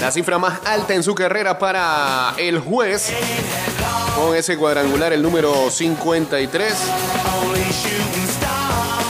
La 0.00 0.10
cifra 0.10 0.38
más 0.38 0.60
alta 0.64 0.94
en 0.94 1.02
su 1.02 1.14
carrera 1.14 1.58
para 1.58 2.34
el 2.38 2.58
juez. 2.58 3.12
Con 4.16 4.34
ese 4.34 4.56
cuadrangular, 4.56 5.12
el 5.12 5.20
número 5.22 5.70
53. 5.70 6.74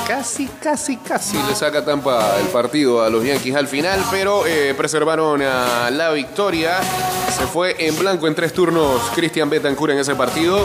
Casi, 0.06 0.46
casi, 0.62 0.98
casi 0.98 1.36
le 1.48 1.54
saca 1.54 1.82
Tampa 1.82 2.38
el 2.38 2.48
partido 2.48 3.02
a 3.02 3.08
los 3.08 3.24
Yankees 3.24 3.56
al 3.56 3.66
final, 3.66 3.98
pero 4.10 4.46
eh, 4.46 4.74
preservaron 4.76 5.40
la 5.40 6.10
victoria. 6.12 6.78
Se 7.36 7.46
fue 7.46 7.74
en 7.78 7.98
blanco 7.98 8.26
en 8.26 8.34
tres 8.34 8.52
turnos 8.52 9.00
Christian 9.14 9.48
Betancourt 9.48 9.94
en 9.94 9.98
ese 10.00 10.14
partido. 10.14 10.60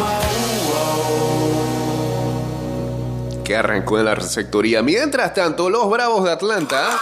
Que 3.45 3.56
arrancó 3.56 3.97
en 3.97 4.06
la 4.06 4.15
receptoría. 4.15 4.84
Mientras 4.84 5.34
tanto, 5.34 5.69
los 5.69 5.89
Bravos 5.89 6.25
de 6.25 6.32
Atlanta 6.32 6.99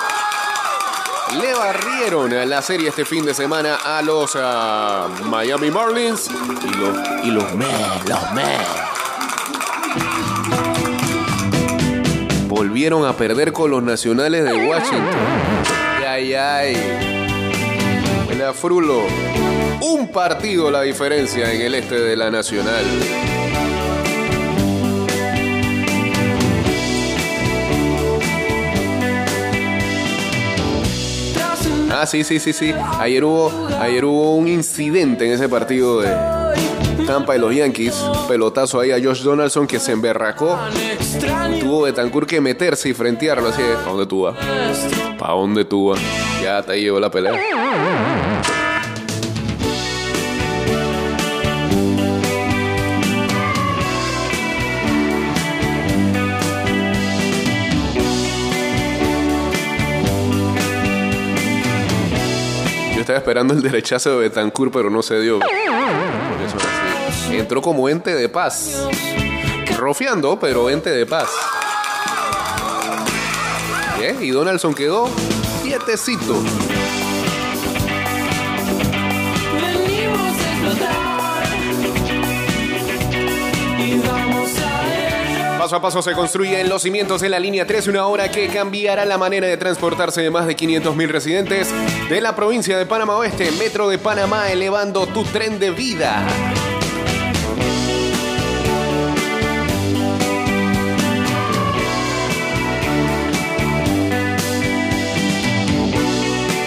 le 1.42 1.54
barrieron 1.54 2.50
la 2.50 2.62
serie 2.62 2.90
este 2.90 3.04
fin 3.04 3.26
de 3.26 3.34
semana 3.34 3.78
a 3.84 4.02
los 4.02 4.32
ah, 4.36 5.08
Miami 5.26 5.72
Marlins 5.72 6.30
y 6.30 6.78
los, 6.78 7.26
y 7.26 7.32
los 7.32 7.54
Mets, 7.56 8.08
los 8.08 8.32
Mets. 8.34 8.87
Volvieron 12.68 13.06
a 13.06 13.16
perder 13.16 13.54
con 13.54 13.72
los 13.72 13.82
nacionales 13.82 14.44
de 14.44 14.68
Washington. 14.68 15.20
Ay, 16.06 16.34
ay, 16.34 16.76
ay. 16.76 18.28
Un 19.80 20.10
partido 20.10 20.70
la 20.70 20.82
diferencia 20.82 21.54
en 21.54 21.62
el 21.62 21.76
este 21.76 21.98
de 21.98 22.18
la 22.18 22.30
nacional. 22.30 22.84
Ah, 32.00 32.06
sí, 32.06 32.24
sí, 32.24 32.40
sí, 32.40 32.54
sí. 32.54 32.76
Ayer 33.00 33.24
hubo, 33.24 33.52
ayer 33.80 34.06
hubo 34.06 34.36
un 34.36 34.48
incidente 34.48 35.26
en 35.26 35.32
ese 35.32 35.50
partido 35.50 36.02
de 36.02 36.16
Tampa 37.08 37.36
y 37.36 37.40
los 37.40 37.56
Yankees. 37.56 37.96
Pelotazo 38.28 38.80
ahí 38.80 38.92
a 38.92 39.02
Josh 39.04 39.24
Donaldson 39.24 39.66
que 39.66 39.80
se 39.80 39.94
emberracó. 39.94 40.60
Tuvo 41.60 41.82
Betancourt 41.82 42.30
que 42.30 42.40
meterse 42.40 42.90
y 42.90 42.94
frentearlo 42.94 43.50
así. 43.50 43.64
¿Para 43.64 43.90
dónde 43.90 44.06
tú 44.06 44.22
vas? 44.22 44.36
¿Para 45.18 45.34
dónde 45.34 45.66
tú 45.66 45.90
vas? 45.90 46.00
Ya 46.44 46.62
te 46.62 46.80
llevó 46.80 47.00
la 47.00 47.10
pelea. 47.10 47.34
Estaba 63.08 63.20
esperando 63.20 63.54
el 63.54 63.62
derechazo 63.62 64.10
de 64.12 64.18
Betancourt, 64.18 64.74
pero 64.74 64.90
no 64.90 65.02
se 65.02 65.18
dio. 65.22 65.40
Entró 67.32 67.62
como 67.62 67.88
ente 67.88 68.14
de 68.14 68.28
paz. 68.28 68.86
Rofiando, 69.78 70.38
pero 70.38 70.70
ente 70.70 70.90
de 70.90 71.06
paz. 71.06 71.30
Y 74.20 74.30
Donaldson 74.32 74.74
quedó 74.74 75.10
quietecito. 75.64 76.44
Paso 85.68 85.76
a 85.76 85.82
paso 85.82 86.02
se 86.02 86.14
construyen 86.14 86.70
los 86.70 86.82
cimientos 86.82 87.22
en 87.24 87.32
la 87.32 87.40
línea 87.40 87.68
3, 87.68 87.88
una 87.88 88.06
obra 88.06 88.32
que 88.32 88.48
cambiará 88.48 89.04
la 89.04 89.18
manera 89.18 89.48
de 89.48 89.58
transportarse 89.58 90.22
de 90.22 90.30
más 90.30 90.48
de 90.48 90.56
500.000 90.56 91.10
residentes 91.10 91.74
de 92.10 92.22
la 92.22 92.38
provincia 92.38 92.78
de 92.78 92.86
Panamá 92.86 93.18
Oeste, 93.18 93.52
Metro 93.52 93.90
de 93.90 93.98
Panamá, 93.98 94.50
elevando 94.50 95.06
tu 95.08 95.26
tren 95.26 95.60
de 95.60 95.72
vida. 95.72 96.26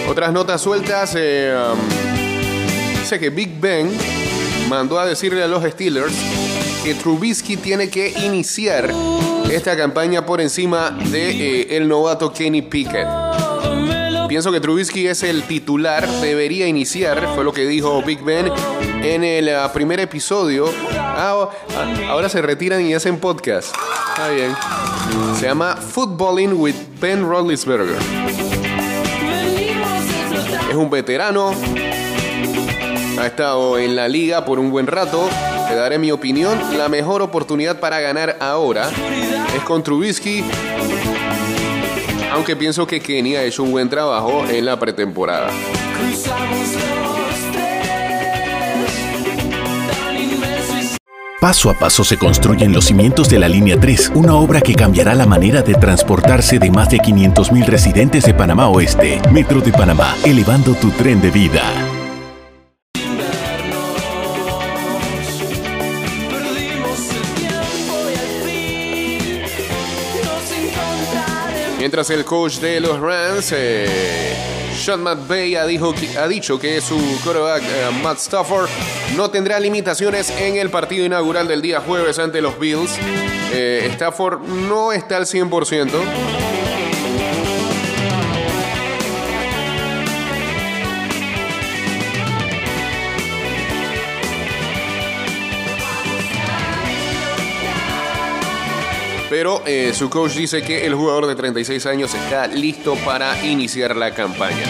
Otras 0.07 0.31
notas 0.31 0.61
sueltas. 0.61 1.15
eh, 1.17 1.57
um, 1.73 2.99
dice 2.99 3.19
que 3.19 3.31
Big 3.31 3.59
Ben 3.59 3.91
mandó 4.69 4.99
a 4.99 5.07
decirle 5.07 5.41
a 5.41 5.47
los 5.47 5.63
Steelers 5.63 6.50
que 6.83 6.95
Trubisky 6.95 7.57
tiene 7.57 7.89
que 7.89 8.09
iniciar 8.25 8.91
esta 9.51 9.77
campaña 9.77 10.25
por 10.25 10.41
encima 10.41 10.91
de 10.91 11.29
eh, 11.61 11.77
el 11.77 11.87
novato 11.87 12.33
Kenny 12.33 12.61
Pickett. 12.63 13.07
Pienso 14.27 14.51
que 14.51 14.59
Trubisky 14.59 15.07
es 15.07 15.23
el 15.23 15.43
titular, 15.43 16.07
debería 16.21 16.67
iniciar, 16.67 17.29
fue 17.35 17.43
lo 17.43 17.51
que 17.51 17.65
dijo 17.65 18.01
Big 18.01 18.23
Ben 18.23 18.51
en 19.03 19.23
el 19.23 19.49
ah, 19.49 19.71
primer 19.73 19.99
episodio. 19.99 20.71
Ah, 20.97 21.49
ah, 21.75 21.93
ahora 22.09 22.29
se 22.29 22.41
retiran 22.41 22.81
y 22.81 22.93
hacen 22.93 23.19
podcast. 23.19 23.75
Está 24.09 24.29
bien. 24.29 24.55
Se 25.37 25.45
llama 25.47 25.75
Footballing 25.75 26.53
with 26.53 26.75
Ben 26.99 27.27
Roethlisberger. 27.27 27.97
Es 30.69 30.75
un 30.75 30.89
veterano. 30.89 31.53
Ha 33.19 33.27
estado 33.27 33.77
en 33.77 33.95
la 33.95 34.07
liga 34.07 34.45
por 34.45 34.57
un 34.57 34.71
buen 34.71 34.87
rato. 34.87 35.29
Te 35.71 35.77
daré 35.77 35.97
mi 35.97 36.11
opinión. 36.11 36.59
La 36.77 36.89
mejor 36.89 37.21
oportunidad 37.21 37.79
para 37.79 38.01
ganar 38.01 38.35
ahora 38.41 38.89
es 39.55 39.63
con 39.63 39.81
Trubisky. 39.81 40.43
Aunque 42.33 42.57
pienso 42.57 42.85
que 42.85 42.99
Kenny 42.99 43.37
ha 43.37 43.43
hecho 43.43 43.63
un 43.63 43.71
buen 43.71 43.89
trabajo 43.89 44.43
en 44.49 44.65
la 44.65 44.77
pretemporada. 44.77 45.49
Paso 51.39 51.69
a 51.69 51.79
paso 51.79 52.03
se 52.03 52.17
construyen 52.17 52.73
los 52.73 52.83
cimientos 52.83 53.29
de 53.29 53.39
la 53.39 53.47
Línea 53.47 53.79
3, 53.79 54.11
una 54.15 54.35
obra 54.35 54.59
que 54.59 54.75
cambiará 54.75 55.15
la 55.15 55.25
manera 55.25 55.61
de 55.61 55.75
transportarse 55.75 56.59
de 56.59 56.69
más 56.69 56.89
de 56.89 56.97
500.000 56.97 57.65
residentes 57.65 58.25
de 58.25 58.33
Panamá 58.33 58.67
Oeste. 58.67 59.21
Metro 59.31 59.61
de 59.61 59.71
Panamá, 59.71 60.17
elevando 60.25 60.73
tu 60.73 60.91
tren 60.91 61.21
de 61.21 61.31
vida. 61.31 61.90
Mientras 71.91 72.09
el 72.11 72.23
coach 72.23 72.59
de 72.59 72.79
los 72.79 73.01
Rams, 73.01 73.51
eh, 73.51 74.33
Sean 74.81 75.03
McVay, 75.03 75.57
ha, 75.57 75.65
dijo 75.65 75.93
ha 76.17 76.25
dicho 76.25 76.57
que 76.57 76.79
su 76.79 76.95
quarterback 77.21 77.63
eh, 77.63 77.89
Matt 78.01 78.17
Stafford 78.17 78.69
no 79.17 79.29
tendrá 79.29 79.59
limitaciones 79.59 80.29
en 80.29 80.55
el 80.55 80.69
partido 80.69 81.05
inaugural 81.05 81.49
del 81.49 81.61
día 81.61 81.81
jueves 81.81 82.17
ante 82.17 82.41
los 82.41 82.57
Bills. 82.57 82.97
Eh, 83.51 83.89
Stafford 83.91 84.39
no 84.39 84.93
está 84.93 85.17
al 85.17 85.25
100%. 85.25 86.60
Pero 99.41 99.63
eh, 99.65 99.91
su 99.95 100.07
coach 100.07 100.33
dice 100.33 100.61
que 100.61 100.85
el 100.85 100.93
jugador 100.93 101.25
de 101.25 101.33
36 101.33 101.83
años 101.87 102.13
está 102.13 102.45
listo 102.45 102.93
para 103.03 103.43
iniciar 103.43 103.95
la 103.95 104.13
campaña. 104.13 104.67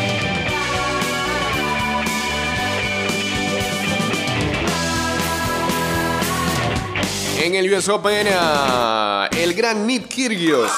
En 7.44 7.56
el 7.56 7.74
US 7.74 7.90
Open, 7.90 8.28
ah, 8.32 9.28
el 9.38 9.54
gran 9.54 9.86
Nick 9.86 10.08
Kyrgios 10.08 10.72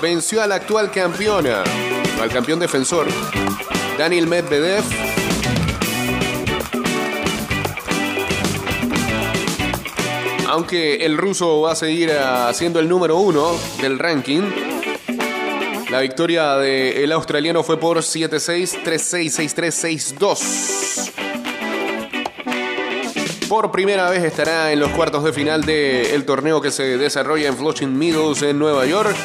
venció 0.00 0.42
al 0.42 0.50
actual 0.50 0.90
campeón, 0.90 1.46
ah, 1.46 1.62
al 2.20 2.30
campeón 2.30 2.58
defensor, 2.58 3.06
Daniel 3.96 4.26
Medvedev. 4.26 5.11
Aunque 10.52 11.06
el 11.06 11.16
ruso 11.16 11.62
va 11.62 11.72
a 11.72 11.74
seguir 11.74 12.12
ah, 12.12 12.52
siendo 12.52 12.78
el 12.78 12.86
número 12.86 13.16
uno 13.16 13.56
del 13.80 13.98
ranking, 13.98 14.42
la 15.90 16.00
victoria 16.00 16.56
del 16.56 17.10
australiano 17.12 17.62
fue 17.62 17.80
por 17.80 17.96
7-6, 17.96 18.82
3-6, 18.84 19.54
6-3, 19.54 20.18
6-2. 20.18 21.10
Por 23.48 23.70
primera 23.70 24.10
vez 24.10 24.22
estará 24.24 24.72
en 24.72 24.80
los 24.80 24.90
cuartos 24.90 25.24
de 25.24 25.32
final 25.32 25.64
del 25.64 26.22
torneo 26.26 26.60
que 26.60 26.70
se 26.70 26.98
desarrolla 26.98 27.48
en 27.48 27.56
Flushing 27.56 27.96
Meadows 27.96 28.42
en 28.42 28.58
Nueva 28.58 28.84
York. 28.84 29.16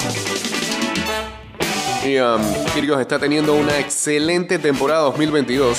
Y 2.05 2.19
um, 2.19 2.41
Kyrgios 2.73 3.01
está 3.01 3.19
teniendo 3.19 3.53
una 3.53 3.77
excelente 3.79 4.59
temporada 4.59 5.01
2022. 5.01 5.77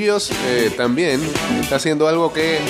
Eh, 0.00 0.72
también 0.76 1.20
está 1.60 1.74
haciendo 1.74 2.06
algo 2.06 2.32
que 2.32 2.60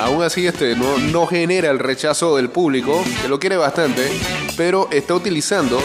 aún 0.00 0.22
así 0.22 0.46
este 0.46 0.76
no, 0.76 0.96
no 0.96 1.26
genera 1.26 1.72
el 1.72 1.80
rechazo 1.80 2.36
del 2.36 2.50
público, 2.50 3.02
que 3.20 3.28
lo 3.28 3.40
quiere 3.40 3.56
bastante, 3.56 4.08
pero 4.56 4.88
está 4.92 5.14
utilizando 5.14 5.82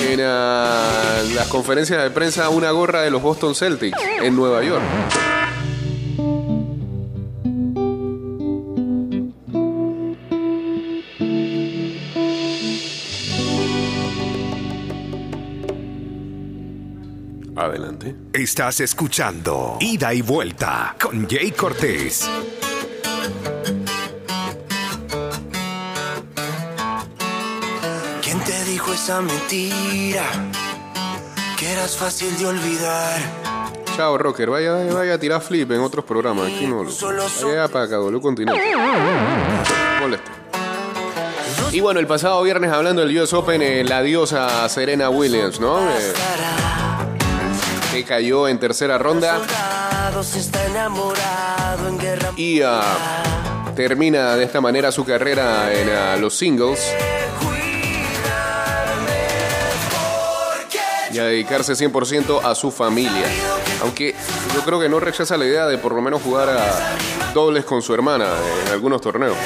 en 0.00 0.20
ah, 0.24 1.22
las 1.36 1.46
conferencias 1.46 2.02
de 2.02 2.10
prensa 2.10 2.48
una 2.48 2.72
gorra 2.72 3.02
de 3.02 3.12
los 3.12 3.22
Boston 3.22 3.54
Celtics 3.54 3.96
en 4.22 4.34
Nueva 4.34 4.64
York. 4.64 4.82
Estás 18.38 18.78
escuchando 18.78 19.78
Ida 19.80 20.14
y 20.14 20.22
Vuelta 20.22 20.94
con 21.02 21.28
Jay 21.28 21.50
Cortés. 21.50 22.30
¿Quién 28.22 28.38
te 28.44 28.64
dijo 28.66 28.92
esa 28.92 29.20
mentira? 29.22 30.22
Que 31.58 31.72
eras 31.72 31.96
fácil 31.96 32.38
de 32.38 32.46
olvidar. 32.46 33.20
Chao, 33.96 34.16
Rocker. 34.16 34.50
Vaya, 34.50 34.84
vaya 34.94 35.14
a 35.14 35.18
tirar 35.18 35.40
flip 35.40 35.72
en 35.72 35.80
otros 35.80 36.04
programas. 36.04 36.46
Aquí 36.46 36.68
no 36.68 36.84
lo. 36.84 36.92
Vaya 37.44 37.66
para 37.66 37.86
acá, 37.86 37.96
W 37.96 38.20
Continente. 38.20 38.62
Molesta. 39.98 40.30
Y 41.72 41.80
bueno, 41.80 41.98
el 41.98 42.06
pasado 42.06 42.40
viernes 42.44 42.70
hablando 42.70 43.04
del 43.04 43.18
US 43.18 43.32
Open, 43.32 43.62
eh, 43.62 43.82
la 43.82 44.00
diosa 44.00 44.68
Serena 44.68 45.10
Williams, 45.10 45.58
¿no? 45.58 45.80
Eh, 45.90 46.12
que 47.92 48.04
cayó 48.04 48.48
en 48.48 48.58
tercera 48.58 48.98
ronda 48.98 49.40
y 52.36 52.60
ah, 52.62 52.82
termina 53.74 54.36
de 54.36 54.44
esta 54.44 54.60
manera 54.60 54.92
su 54.92 55.04
carrera 55.04 55.72
en 55.72 55.88
ah, 55.88 56.16
los 56.16 56.36
singles 56.36 56.80
y 61.12 61.18
a 61.18 61.24
dedicarse 61.24 61.72
100% 61.72 62.42
a 62.44 62.54
su 62.54 62.70
familia. 62.70 63.26
Aunque 63.82 64.14
yo 64.54 64.60
creo 64.62 64.80
que 64.80 64.88
no 64.88 65.00
rechaza 65.00 65.36
la 65.36 65.46
idea 65.46 65.66
de 65.66 65.78
por 65.78 65.94
lo 65.94 66.02
menos 66.02 66.22
jugar 66.22 66.50
a 66.50 67.32
dobles 67.32 67.64
con 67.64 67.82
su 67.82 67.94
hermana 67.94 68.26
en 68.66 68.72
algunos 68.72 69.00
torneos. 69.00 69.36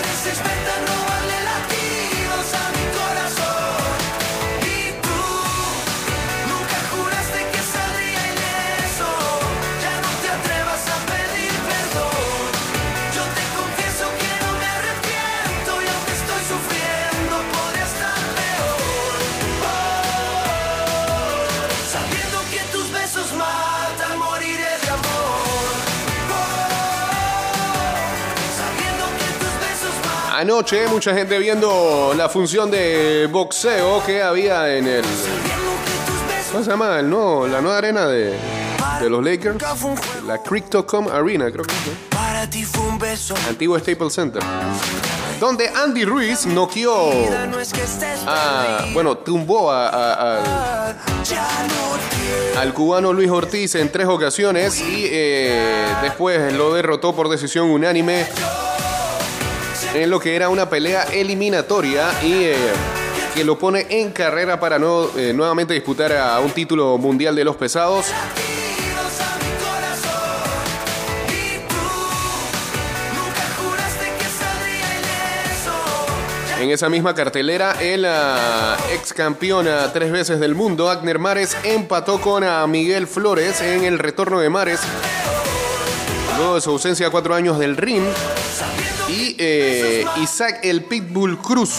Matan. 30.54 30.68
Anoche 30.78 30.86
mucha 30.88 31.14
gente 31.14 31.38
viendo 31.38 32.12
la 32.16 32.28
función 32.28 32.70
de 32.70 33.28
boxeo 33.30 34.02
que 34.04 34.22
había 34.22 34.74
en 34.76 34.86
el... 34.86 35.04
¿Cómo 36.50 36.62
se 36.64 36.70
llama? 36.70 36.98
El 36.98 37.08
nuevo- 37.08 37.46
la 37.46 37.60
nueva 37.62 37.78
arena 37.78 38.06
de, 38.06 38.34
de 39.00 39.10
los 39.10 39.24
Lakers. 39.24 39.56
La 40.26 40.38
Crypto.com 40.42 41.08
Arena, 41.08 41.50
creo 41.50 41.64
que 41.64 41.72
es. 41.74 41.86
¿no? 41.86 41.92
Para 42.10 42.48
ti 42.50 42.64
fue 42.64 42.86
un 42.86 42.98
beso. 42.98 43.34
Antiguo 43.48 43.78
Staples 43.78 44.12
Center. 44.12 44.42
Donde 45.40 45.68
Andy 45.68 46.04
Ruiz 46.04 46.44
noqueó 46.46 47.10
a... 48.26 48.84
Bueno, 48.92 49.16
tumbó 49.16 49.70
a- 49.72 50.90
al 52.58 52.74
cubano 52.74 53.12
Luis 53.12 53.30
Ortiz 53.30 53.74
en 53.74 53.90
tres 53.90 54.06
ocasiones 54.06 54.78
y 54.80 55.06
eh, 55.10 55.86
después 56.02 56.52
lo 56.52 56.72
derrotó 56.74 57.14
por 57.14 57.28
decisión 57.28 57.70
unánime 57.70 58.26
en 59.94 60.10
lo 60.10 60.20
que 60.20 60.34
era 60.34 60.48
una 60.48 60.68
pelea 60.68 61.04
eliminatoria 61.12 62.10
y 62.22 62.44
eh, 62.44 62.56
que 63.34 63.44
lo 63.44 63.58
pone 63.58 63.86
en 63.90 64.10
carrera 64.10 64.58
para 64.58 64.78
no, 64.78 65.08
eh, 65.16 65.32
nuevamente 65.34 65.74
disputar 65.74 66.12
a 66.12 66.40
un 66.40 66.50
título 66.50 66.98
mundial 66.98 67.34
de 67.34 67.44
los 67.44 67.56
pesados. 67.56 68.06
En 76.60 76.70
esa 76.70 76.88
misma 76.88 77.12
cartelera, 77.12 77.72
el 77.80 78.04
ah, 78.04 78.76
ex 78.92 79.12
campeón 79.12 79.66
ah, 79.66 79.90
tres 79.92 80.12
veces 80.12 80.38
del 80.38 80.54
mundo, 80.54 80.90
Agner 80.90 81.18
Mares, 81.18 81.56
empató 81.64 82.20
con 82.20 82.44
a 82.44 82.64
Miguel 82.68 83.08
Flores 83.08 83.60
en 83.60 83.82
el 83.82 83.98
retorno 83.98 84.38
de 84.38 84.48
Mares. 84.48 84.80
Luego 86.36 86.54
de 86.54 86.60
su 86.60 86.70
ausencia 86.70 87.10
cuatro 87.10 87.34
años 87.34 87.58
del 87.58 87.76
ring. 87.76 88.04
Y 89.12 89.36
eh, 89.36 90.06
Isaac 90.22 90.60
el 90.62 90.84
Pitbull 90.84 91.36
Cruz. 91.38 91.74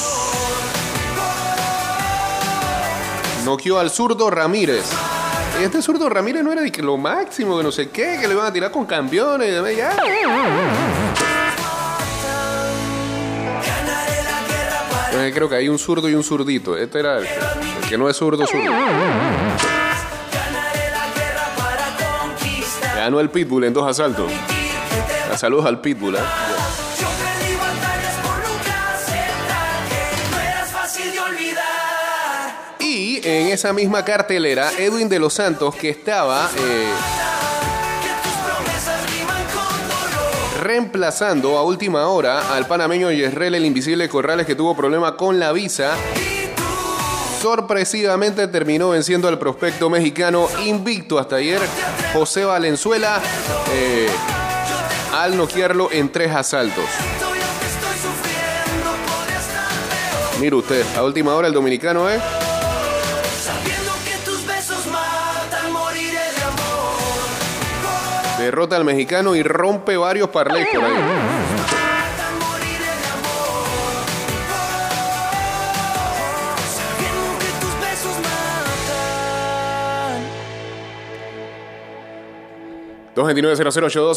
Noqueó 3.44 3.80
al 3.80 3.90
zurdo 3.90 4.30
Ramírez. 4.30 4.86
Este 5.60 5.82
zurdo 5.82 6.10
Ramírez 6.10 6.44
no 6.44 6.52
era 6.52 6.62
de 6.62 6.72
que 6.72 6.84
lo 6.84 6.96
máximo, 6.96 7.58
que 7.58 7.64
no 7.64 7.72
sé 7.72 7.90
qué, 7.90 8.20
que 8.22 8.28
le 8.28 8.36
iban 8.36 8.46
a 8.46 8.54
tirar 8.54 8.70
con 8.70 8.86
campeones 8.86 9.50
y 9.50 9.76
ya. 9.76 9.96
Entonces 15.06 15.34
creo 15.34 15.50
que 15.50 15.56
hay 15.56 15.70
un 15.70 15.80
zurdo 15.80 16.08
y 16.08 16.14
un 16.14 16.24
zurdito. 16.24 16.78
Este 16.78 17.00
era 17.00 17.18
el, 17.18 17.28
que 17.90 17.98
no 17.98 18.08
es 18.10 18.16
zurdo, 18.16 18.46
zurdo. 18.46 18.72
Ganó 22.96 23.20
el 23.20 23.32
Pitbull 23.32 23.64
en 23.64 23.74
dos 23.74 23.90
asaltos. 23.90 24.32
Saludos 25.36 25.66
al 25.66 25.82
Pitbull, 25.82 26.16
¿eh? 26.16 26.53
En 33.24 33.48
esa 33.48 33.72
misma 33.74 34.04
cartelera, 34.04 34.72
Edwin 34.78 35.08
de 35.08 35.20
los 35.20 35.34
Santos, 35.34 35.76
que 35.76 35.90
estaba 35.90 36.50
eh, 36.58 36.92
reemplazando 40.62 41.58
a 41.58 41.64
última 41.64 42.08
hora 42.08 42.54
al 42.54 42.68
panameño 42.68 43.12
Yesrel, 43.12 43.56
el 43.56 43.66
invisible 43.66 44.10
Corrales, 44.10 44.46
que 44.46 44.56
tuvo 44.56 44.76
problema 44.76 45.16
con 45.16 45.40
la 45.40 45.52
visa, 45.54 45.96
sorpresivamente 47.42 48.48
terminó 48.48 48.90
venciendo 48.90 49.28
al 49.28 49.40
prospecto 49.40 49.90
mexicano 49.90 50.48
invicto 50.66 51.18
hasta 51.18 51.38
ayer, 51.38 51.62
José 52.14 52.44
Valenzuela, 52.44 53.22
eh, 53.74 54.08
al 55.14 55.38
noquearlo 55.38 55.90
en 55.92 56.12
tres 56.12 56.34
asaltos. 56.34 56.86
Mire 60.42 60.56
usted, 60.56 60.84
a 60.98 61.04
última 61.04 61.34
hora 61.36 61.48
el 61.48 61.54
dominicano, 61.54 62.10
¿eh? 62.10 62.20
Derrota 68.44 68.76
al 68.76 68.84
mexicano 68.84 69.36
y 69.36 69.44
rompe 69.44 69.96
varios 69.96 70.30
parlays 70.30 70.68
por 70.74 70.84
ahí. 70.84 70.92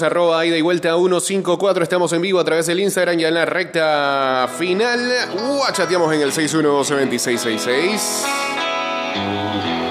arroba 0.03 0.45
ida 0.45 0.57
y 0.57 0.62
vuelta 0.62 0.97
154. 0.97 1.85
Estamos 1.85 2.12
en 2.12 2.22
vivo 2.22 2.41
a 2.41 2.45
través 2.45 2.66
del 2.66 2.81
Instagram 2.81 3.18
ya 3.18 3.29
en 3.29 3.35
la 3.35 3.45
recta 3.45 4.49
final. 4.59 5.12
Uh, 5.35 5.72
chateamos 5.72 6.12
en 6.14 6.22
el 6.22 6.33
612 6.33 6.95
2666 6.95 9.86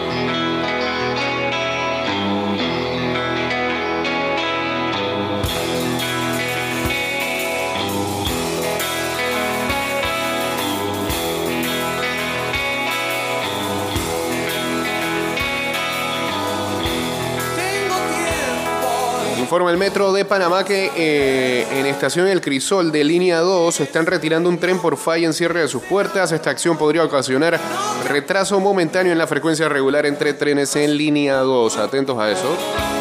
Informa 19.56 19.72
el 19.72 19.78
metro 19.78 20.12
de 20.12 20.26
Panamá 20.26 20.66
que 20.66 20.92
eh, 20.98 21.66
en 21.80 21.86
estación 21.86 22.28
El 22.28 22.42
Crisol 22.42 22.92
de 22.92 23.06
línea 23.06 23.40
2 23.40 23.80
están 23.80 24.06
retirando 24.06 24.50
un 24.50 24.60
tren 24.60 24.80
por 24.80 24.98
falla 24.98 25.28
en 25.28 25.34
cierre 25.34 25.62
de 25.62 25.70
sus 25.70 25.82
puertas. 25.82 26.34
Esta 26.34 26.50
acción 26.50 26.78
podría 26.78 27.06
ocasionar 27.06 27.58
retraso 28.06 28.60
momentáneo 28.60 29.14
en 29.14 29.18
la 29.18 29.28
frecuencia 29.28 29.70
regular 29.70 30.06
entre 30.08 30.34
trenes 30.34 30.76
en 30.76 30.98
línea 30.98 31.38
2. 31.38 31.78
Atentos 31.78 32.20
a 32.20 32.30
eso. 32.32 32.95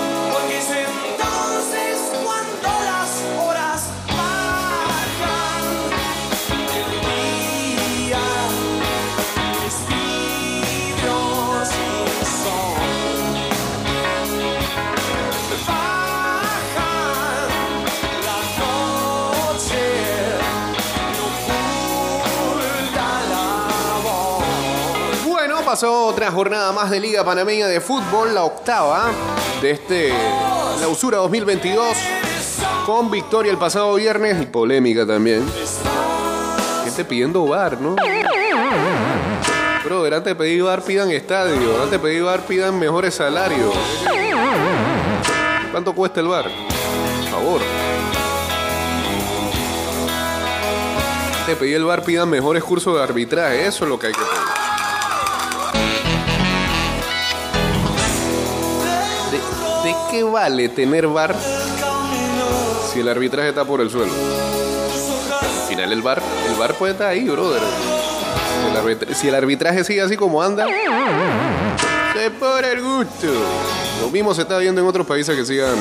Otra 25.92 26.30
jornada 26.30 26.72
más 26.72 26.90
de 26.90 27.00
Liga 27.00 27.24
Panameña 27.24 27.66
de 27.66 27.80
Fútbol, 27.80 28.34
la 28.34 28.44
octava 28.44 29.10
de 29.60 29.70
este 29.70 30.12
clausura 30.78 31.18
2022, 31.18 31.96
con 32.86 33.10
victoria 33.10 33.52
el 33.52 33.58
pasado 33.58 33.94
viernes 33.94 34.40
y 34.42 34.46
polémica 34.46 35.06
también. 35.06 35.44
Gente 36.84 37.04
pidiendo 37.04 37.46
bar, 37.46 37.80
¿no? 37.80 37.96
Bro, 39.84 40.04
antes 40.04 40.24
de 40.24 40.34
pedir 40.34 40.62
bar 40.62 40.82
pidan 40.82 41.10
estadio, 41.10 41.74
antes 41.74 41.90
de 41.90 41.98
pedir 41.98 42.22
bar 42.22 42.40
pidan 42.40 42.78
mejores 42.78 43.14
salarios. 43.14 43.74
¿Cuánto 45.70 45.94
cuesta 45.94 46.20
el 46.20 46.28
bar? 46.28 46.50
Favor. 47.30 47.60
De 51.46 51.56
pedir 51.56 51.76
el 51.76 51.84
bar 51.84 52.02
pidan 52.02 52.30
mejores 52.30 52.64
cursos 52.64 52.96
de 52.96 53.02
arbitraje, 53.02 53.66
eso 53.66 53.84
es 53.84 53.90
lo 53.90 53.98
que 53.98 54.06
hay 54.06 54.12
que 54.12 54.20
pedir. 54.20 54.63
Qué 60.14 60.22
vale 60.22 60.68
tener 60.68 61.08
bar 61.08 61.34
si 62.92 63.00
el 63.00 63.08
arbitraje 63.08 63.48
está 63.48 63.64
por 63.64 63.80
el 63.80 63.90
suelo? 63.90 64.12
Al 64.12 65.68
final 65.68 65.92
el 65.92 66.02
bar, 66.02 66.22
el 66.48 66.54
bar 66.54 66.74
puede 66.74 66.92
estar 66.92 67.08
ahí, 67.08 67.28
brother. 67.28 67.60
El 68.86 69.16
si 69.16 69.26
el 69.26 69.34
arbitraje 69.34 69.82
sigue 69.82 70.02
así 70.02 70.16
como 70.16 70.40
anda, 70.40 70.68
se 72.14 72.30
por 72.30 72.64
el 72.64 72.80
gusto. 72.80 73.26
Lo 74.02 74.08
mismo 74.10 74.32
se 74.34 74.42
está 74.42 74.58
viendo 74.58 74.80
en 74.80 74.86
otros 74.86 75.04
países 75.04 75.36
que 75.36 75.44
sigan 75.44 75.74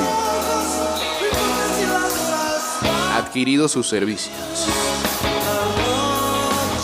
adquirido 3.16 3.68
sus 3.68 3.88
servicios. 3.88 4.34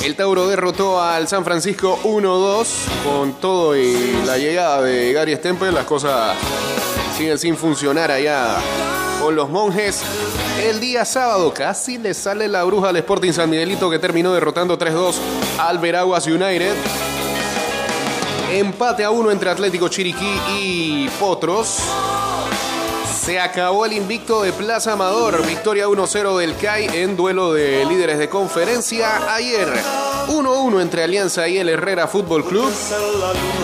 El 0.05 0.15
Tauro 0.15 0.47
derrotó 0.47 1.03
al 1.03 1.27
San 1.27 1.45
Francisco 1.45 1.99
1-2 2.05 2.67
con 3.05 3.33
todo 3.41 3.77
y 3.77 4.23
la 4.25 4.39
llegada 4.39 4.83
de 4.83 5.13
Gary 5.13 5.35
Stempel. 5.35 5.75
Las 5.75 5.85
cosas 5.85 6.37
siguen 7.21 7.39
sin 7.39 7.55
funcionar 7.55 8.11
allá 8.11 8.57
con 9.21 9.37
los 9.37 9.51
monjes. 9.51 10.03
El 10.65 10.81
día 10.81 11.05
sábado 11.05 11.53
casi 11.53 11.99
le 11.99 12.15
sale 12.15 12.49
la 12.49 12.65
bruja 12.65 12.89
al 12.89 12.97
Sporting 12.97 13.33
San 13.33 13.51
Miguelito 13.51 13.91
que 13.91 13.99
terminó 13.99 14.33
derrotando 14.33 14.79
3-2 14.79 15.17
al 15.59 15.79
Veraguas 15.79 16.27
United. 16.27 16.73
Empate 18.51 19.05
a 19.05 19.11
uno 19.11 19.31
entre 19.31 19.51
Atlético 19.51 19.89
Chiriquí 19.89 20.41
y 20.57 21.09
Potros. 21.21 21.81
Se 23.31 23.39
acabó 23.39 23.87
el 23.87 23.93
invicto 23.93 24.43
de 24.43 24.53
Plaza 24.53 24.95
Amador. 24.95 25.47
Victoria 25.47 25.87
1-0 25.87 26.37
del 26.37 26.57
CAI 26.57 26.87
en 26.95 27.17
duelo 27.17 27.53
de 27.53 27.87
líderes 27.87 28.19
de 28.19 28.29
conferencia. 28.29 29.33
Ayer 29.33 29.69
1-1 30.27 30.83
entre 30.83 31.05
Alianza 31.05 31.47
y 31.47 31.57
el 31.59 31.69
Herrera 31.69 32.09
Fútbol 32.09 32.45
Club. 32.45 32.73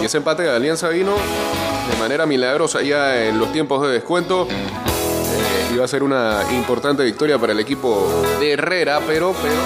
Y 0.01 0.05
ese 0.05 0.19
empate 0.19 0.45
de 0.45 0.51
Alianza 0.51 0.89
vino 0.91 1.17
de 1.91 1.97
manera 1.99 2.27
milagrosa 2.27 2.81
ya 2.81 3.25
en 3.25 3.41
los 3.41 3.51
tiempos 3.51 3.83
de 3.83 3.89
descuento. 3.89 4.47
Eh, 4.49 5.75
iba 5.75 5.85
a 5.85 5.89
ser 5.89 6.05
una 6.05 6.45
importante 6.53 7.03
victoria 7.03 7.37
para 7.37 7.53
el 7.53 7.59
equipo 7.59 8.25
de 8.39 8.53
Herrera, 8.53 9.01
pero, 9.05 9.35
pero 9.43 9.57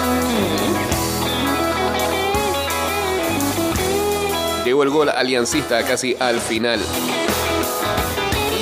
Llegó 4.65 4.81
el 4.81 4.89
gol 4.89 5.09
aliancista 5.09 5.83
casi 5.83 6.15
al 6.19 6.39
final. 6.39 6.79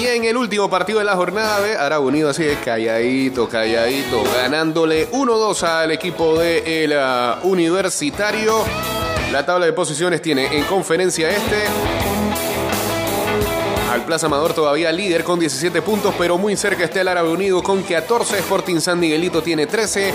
En 0.09 0.23
el 0.23 0.37
último 0.37 0.67
partido 0.71 0.97
de 0.97 1.05
la 1.05 1.15
jornada, 1.15 1.59
ve, 1.59 1.77
Aragón 1.77 2.07
Unido 2.07 2.31
así 2.31 2.41
de 2.41 2.55
calladito, 2.55 3.47
calladito, 3.47 4.23
ganándole 4.23 5.07
1-2 5.11 5.61
al 5.61 5.91
equipo 5.91 6.39
de 6.39 6.83
el 6.83 6.93
ah, 6.97 7.39
Universitario. 7.43 8.63
La 9.31 9.45
tabla 9.45 9.67
de 9.67 9.73
posiciones 9.73 10.19
tiene 10.19 10.57
en 10.57 10.63
conferencia 10.63 11.29
este. 11.29 11.63
Al 13.91 14.03
Plaza 14.03 14.25
Amador 14.25 14.53
todavía 14.53 14.91
líder 14.91 15.23
con 15.23 15.39
17 15.39 15.79
puntos, 15.83 16.15
pero 16.17 16.39
muy 16.39 16.57
cerca 16.57 16.85
está 16.85 17.01
el 17.01 17.07
Árabe 17.07 17.29
Unido 17.29 17.61
con 17.61 17.83
14. 17.83 18.39
Sporting 18.39 18.79
San 18.79 18.99
Miguelito 18.99 19.43
tiene 19.43 19.67
13, 19.67 20.11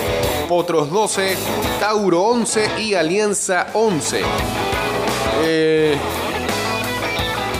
Potros 0.48 0.90
12, 0.90 1.36
Tauro 1.78 2.20
11 2.20 2.80
y 2.80 2.94
Alianza 2.94 3.68
11. 3.72 4.22
Eh, 5.44 5.96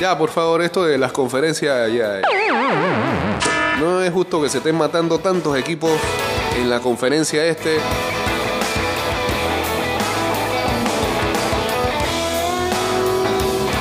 ya, 0.00 0.16
por 0.18 0.30
favor, 0.30 0.62
esto 0.62 0.84
de 0.84 0.98
las 0.98 1.12
conferencias 1.12 1.92
ya. 1.92 2.20
No 3.80 4.02
es 4.02 4.12
justo 4.12 4.42
que 4.42 4.48
se 4.48 4.58
estén 4.58 4.76
matando 4.76 5.18
tantos 5.18 5.56
equipos 5.56 5.92
en 6.58 6.68
la 6.70 6.80
conferencia 6.80 7.44
este. 7.46 7.78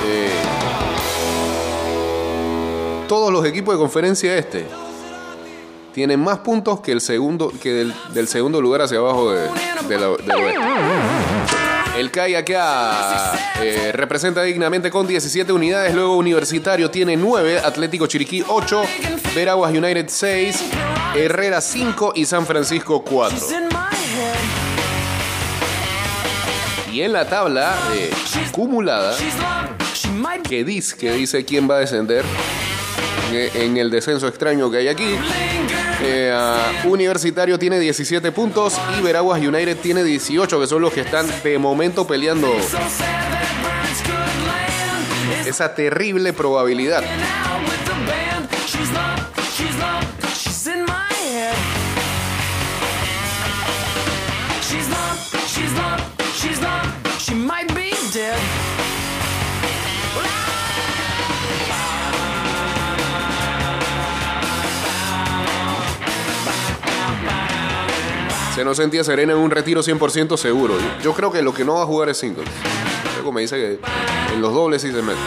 Eh, 0.06 0.30
todos 3.08 3.32
los 3.32 3.46
equipos 3.46 3.74
de 3.76 3.80
conferencia 3.80 4.36
este 4.38 4.66
tienen 5.94 6.20
más 6.24 6.40
puntos 6.40 6.80
que 6.82 6.92
el 6.92 7.02
segundo 7.02 7.52
que 7.62 7.72
del, 7.72 7.94
del 8.14 8.28
segundo 8.28 8.60
lugar 8.62 8.82
hacia 8.82 8.98
abajo 8.98 9.32
de, 9.32 9.42
de 9.88 10.00
la- 10.00 10.08
del 10.18 10.32
oeste. 10.32 10.60
El 11.96 12.10
CAI 12.10 12.36
acá 12.36 13.34
eh, 13.62 13.92
representa 13.94 14.42
dignamente 14.42 14.90
con 14.90 15.06
17 15.06 15.54
unidades. 15.54 15.94
Luego 15.94 16.18
Universitario 16.18 16.90
tiene 16.90 17.16
9, 17.16 17.60
Atlético 17.60 18.08
Chiriquí 18.08 18.44
8, 18.48 18.84
Veraguas 19.36 19.72
United 19.72 20.08
6, 20.08 20.64
Herrera 21.16 21.62
5 21.62 22.14
y 22.16 22.26
San 22.26 22.48
Francisco 22.48 23.04
4. 23.04 23.38
She's 23.38 23.52
in 23.52 23.66
my 23.66 23.96
head. 24.18 24.64
Y 26.92 27.02
en 27.02 27.14
la 27.14 27.28
tabla 27.28 27.76
eh, 27.96 28.12
acumulada, 28.48 29.16
que 30.48 30.64
dice, 30.64 30.98
que 30.98 31.12
dice 31.12 31.46
quién 31.46 31.70
va 31.70 31.76
a 31.76 31.80
descender 31.80 32.24
en 33.34 33.78
el 33.78 33.90
descenso 33.90 34.28
extraño 34.28 34.70
que 34.70 34.78
hay 34.78 34.88
aquí. 34.88 35.16
Eh, 36.02 36.36
Universitario 36.86 37.58
tiene 37.58 37.80
17 37.80 38.32
puntos 38.32 38.80
y 39.00 39.02
Veraguas 39.02 39.42
United 39.42 39.78
tiene 39.78 40.04
18, 40.04 40.60
que 40.60 40.68
son 40.68 40.82
los 40.82 40.94
que 40.94 41.02
están 41.02 41.28
de 41.44 41.58
momento 41.58 42.06
peleando 42.06 42.50
esa 45.46 45.74
terrible 45.76 46.34
probabilidad. 46.34 47.04
Se 68.54 68.64
nos 68.64 68.78
sentía 68.78 69.04
Serena 69.04 69.34
en 69.34 69.40
un 69.40 69.50
retiro 69.50 69.82
100% 69.82 70.38
seguro. 70.38 70.76
Yo, 71.02 71.14
creo 71.14 71.32
que 71.32 71.42
lo 71.42 71.56
que 71.56 71.66
no 71.66 71.76
va 71.76 71.84
a 71.84 71.86
jugar 71.88 72.10
es 72.10 72.18
singles. 72.18 72.48
Luego 73.16 73.32
me 73.32 73.42
dice 73.42 73.56
que 73.56 73.80
en 74.34 74.42
los 74.42 74.54
dobles 74.54 74.82
sí 74.84 74.92
se 74.92 75.02
mete. 75.02 75.20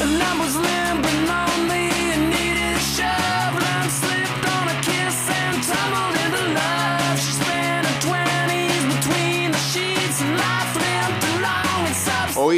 And 0.00 0.22
I 0.22 0.38
was 0.38 0.54
limping 0.54 1.26
lonely 1.26 1.38
and 1.38 1.47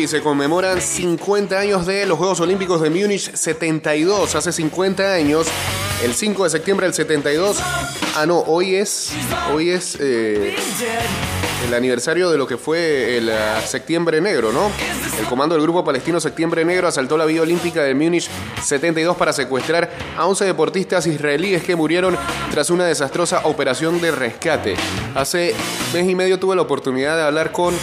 Se 0.07 0.23
conmemoran 0.23 0.81
50 0.81 1.59
años 1.59 1.85
de 1.85 2.07
los 2.07 2.17
Juegos 2.17 2.41
Olímpicos 2.41 2.81
de 2.81 2.89
Múnich 2.89 3.35
72. 3.35 4.35
Hace 4.35 4.51
50 4.51 5.13
años, 5.13 5.47
el 6.03 6.15
5 6.15 6.45
de 6.45 6.51
septiembre 6.51 6.87
del 6.87 6.95
72. 6.95 7.59
Ah, 8.17 8.25
no, 8.27 8.39
hoy 8.39 8.77
es, 8.77 9.13
hoy 9.53 9.69
es 9.71 9.99
eh, 10.01 10.57
el 11.67 11.75
aniversario 11.75 12.31
de 12.31 12.39
lo 12.39 12.47
que 12.47 12.57
fue 12.57 13.19
el 13.19 13.31
ah, 13.31 13.61
Septiembre 13.61 14.23
Negro, 14.23 14.53
¿no? 14.53 14.71
El 15.19 15.27
comando 15.27 15.55
del 15.55 15.63
grupo 15.63 15.85
palestino 15.85 16.19
Septiembre 16.19 16.65
Negro 16.65 16.89
asaltó 16.89 17.19
la 17.19 17.27
Vía 17.27 17.43
Olímpica 17.43 17.83
de 17.83 17.95
Múnich 17.95 18.31
72 18.63 19.17
para 19.19 19.35
secuestrar 19.35 19.91
a 20.17 20.27
11 20.27 20.47
deportistas 20.47 21.07
israelíes 21.07 21.63
que 21.63 21.77
murieron 21.77 22.17
tras 22.51 22.71
una 22.71 22.87
desastrosa 22.87 23.43
operación 23.45 24.01
de 24.01 24.13
rescate. 24.13 24.77
Hace 25.15 25.55
mes 25.93 26.09
y 26.09 26.15
medio 26.15 26.39
tuve 26.39 26.57
la 26.57 26.63
oportunidad 26.63 27.17
de 27.17 27.23
hablar 27.23 27.53
con 27.53 27.75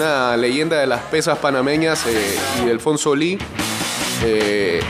una 0.00 0.34
leyenda 0.34 0.80
de 0.80 0.86
las 0.86 1.02
pesas 1.02 1.36
panameñas 1.38 2.06
eh, 2.06 2.38
y 2.64 2.70
Alfonso 2.70 3.14
Lee. 3.14 3.38
eh, 4.24 4.80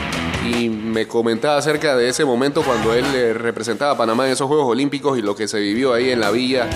y 0.49 0.69
me 0.69 1.05
comentaba 1.05 1.57
acerca 1.57 1.97
de 1.97 2.07
ese 2.07 2.23
momento 2.23 2.63
cuando 2.63 2.93
él 2.93 3.05
eh, 3.13 3.33
representaba 3.33 3.91
a 3.91 3.97
Panamá 3.97 4.25
en 4.25 4.31
esos 4.31 4.47
Juegos 4.47 4.67
Olímpicos 4.67 5.17
y 5.19 5.21
lo 5.21 5.35
que 5.35 5.49
se 5.49 5.59
vivió 5.59 5.93
ahí 5.93 6.11
en 6.11 6.21
la 6.21 6.31
villa. 6.31 6.69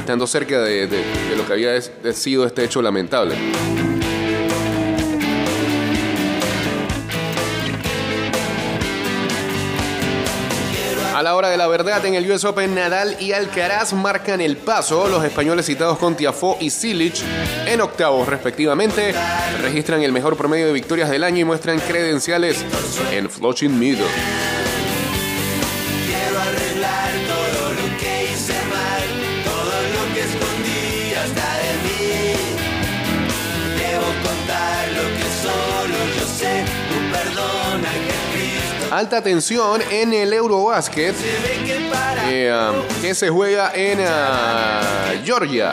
estando 0.00 0.26
cerca 0.26 0.60
de, 0.60 0.88
lo 1.36 1.46
que 1.46 1.52
había 1.52 1.80
sido 2.12 2.46
este 2.46 2.64
hecho 2.64 2.82
lamentable. 2.82 3.36
A 11.20 11.22
la 11.22 11.36
hora 11.36 11.50
de 11.50 11.58
la 11.58 11.66
verdad, 11.66 12.02
en 12.06 12.14
el 12.14 12.30
US 12.30 12.46
Open, 12.46 12.74
Nadal 12.74 13.14
y 13.20 13.32
Alcaraz 13.32 13.92
marcan 13.92 14.40
el 14.40 14.56
paso. 14.56 15.06
Los 15.06 15.22
españoles 15.22 15.66
citados 15.66 15.98
con 15.98 16.16
Tiafó 16.16 16.56
y 16.58 16.70
Silic 16.70 17.16
en 17.66 17.82
octavos, 17.82 18.26
respectivamente, 18.26 19.14
registran 19.60 20.00
el 20.00 20.12
mejor 20.12 20.38
promedio 20.38 20.68
de 20.68 20.72
victorias 20.72 21.10
del 21.10 21.22
año 21.24 21.40
y 21.40 21.44
muestran 21.44 21.78
credenciales 21.78 22.64
en 23.12 23.28
Flushing 23.28 23.78
Meadows. 23.78 24.08
Alta 38.90 39.22
tensión 39.22 39.80
en 39.90 40.12
el 40.12 40.30
para 41.90 42.30
eh, 42.30 42.52
um, 42.52 43.00
que 43.00 43.14
se 43.14 43.28
juega 43.28 43.72
en 43.74 44.00
ah, 44.06 44.80
Georgia. 45.24 45.72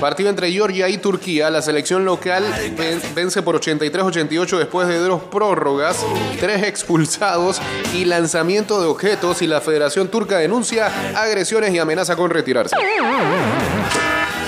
Partido 0.00 0.30
entre 0.30 0.50
Georgia 0.50 0.88
y 0.88 0.96
Turquía. 0.96 1.50
La 1.50 1.60
selección 1.60 2.06
local 2.06 2.42
ven- 2.78 3.02
vence 3.14 3.42
por 3.42 3.60
83-88 3.60 4.56
después 4.58 4.88
de 4.88 4.96
dos 4.98 5.22
prórrogas, 5.24 5.98
tres 6.40 6.62
expulsados 6.62 7.60
y 7.94 8.06
lanzamiento 8.06 8.80
de 8.80 8.86
objetos. 8.86 9.42
Y 9.42 9.46
la 9.46 9.60
Federación 9.60 10.08
Turca 10.08 10.38
denuncia 10.38 10.90
agresiones 11.14 11.74
y 11.74 11.78
amenaza 11.78 12.16
con 12.16 12.30
retirarse. 12.30 12.74